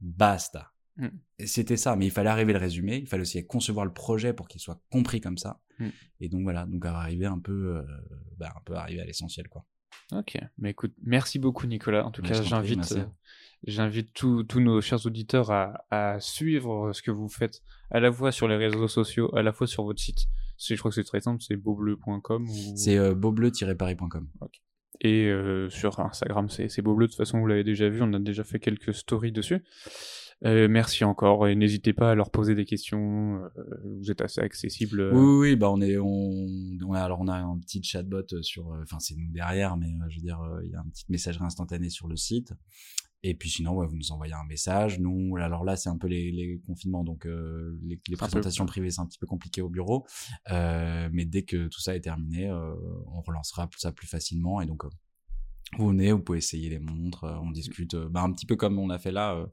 [0.00, 0.72] Basta.
[0.96, 1.08] Mmh.
[1.44, 2.96] C'était ça, mais il fallait arriver le résumé.
[2.96, 5.60] Il fallait aussi concevoir le projet pour qu'il soit compris comme ça.
[5.78, 5.88] Mmh.
[6.20, 7.82] Et donc voilà, donc arriver un peu, euh,
[8.36, 9.66] bah, un peu arriver à l'essentiel, quoi.
[10.12, 12.04] Ok, mais écoute, merci beaucoup Nicolas.
[12.06, 13.04] En tout cas, j'invite, euh,
[13.66, 18.32] j'invite tous nos chers auditeurs à, à, suivre ce que vous faites, à la fois
[18.32, 20.26] sur les réseaux sociaux, à la fois sur votre site.
[20.58, 22.48] Je crois que c'est très simple, c'est beaubleu.com.
[22.48, 22.72] Ou...
[22.76, 24.28] C'est euh, beaubleu-paris.com.
[25.00, 27.06] Et euh, sur Instagram, c'est beaubleu.
[27.06, 29.64] De toute façon, vous l'avez déjà vu, on a déjà fait quelques stories dessus.
[30.44, 33.42] Euh, merci encore et n'hésitez pas à leur poser des questions.
[33.56, 35.00] Euh, vous êtes assez accessible.
[35.00, 35.12] Euh.
[35.14, 38.98] Oui, oui, bah on est, on, a, alors on a un petit chatbot sur, enfin
[39.00, 42.08] c'est nous derrière, mais je veux dire, il y a un petit messagerie instantanée sur
[42.08, 42.52] le site.
[43.26, 45.00] Et puis sinon, ouais, vous nous envoyez un message.
[45.00, 49.00] Nous, alors là, c'est un peu les, les confinements, donc les, les présentations privées, c'est
[49.00, 50.06] un petit peu compliqué au bureau.
[50.50, 54.60] mais dès que tout ça est terminé, on relancera ça plus facilement.
[54.60, 54.82] Et donc,
[55.78, 58.56] vous venez, vous pouvez essayer les montres, euh, on discute, euh, bah, un petit peu
[58.56, 59.46] comme on a fait là euh,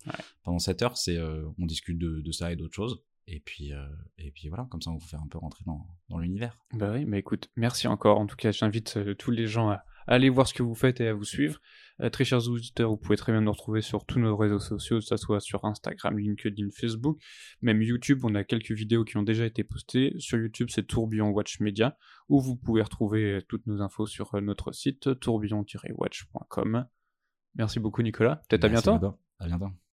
[0.43, 1.20] pendant cette heure, c'est
[1.57, 3.01] on discute de, de, ça et d'autres choses.
[3.28, 3.72] Et puis,
[4.18, 6.57] et puis voilà, comme ça on vous fait un peu rentrer dans, dans l'univers.
[6.74, 8.20] Bah oui, mais écoute, merci encore.
[8.20, 11.07] En tout cas, j'invite tous les gens à, allez voir ce que vous faites et
[11.07, 11.62] à vous suivre.
[12.00, 15.00] Euh, très chers auditeurs, vous pouvez très bien nous retrouver sur tous nos réseaux sociaux,
[15.00, 17.20] que ce soit sur Instagram, LinkedIn, Facebook,
[17.62, 18.20] même YouTube.
[18.24, 20.14] On a quelques vidéos qui ont déjà été postées.
[20.18, 21.98] Sur YouTube, c'est Tourbillon Watch Media,
[22.30, 26.86] où vous pouvez retrouver euh, toutes nos infos sur euh, notre site tourbillon-watch.com.
[27.56, 28.42] Merci beaucoup, Nicolas.
[28.48, 29.18] Peut-être à bientôt.
[29.39, 29.72] À bientôt.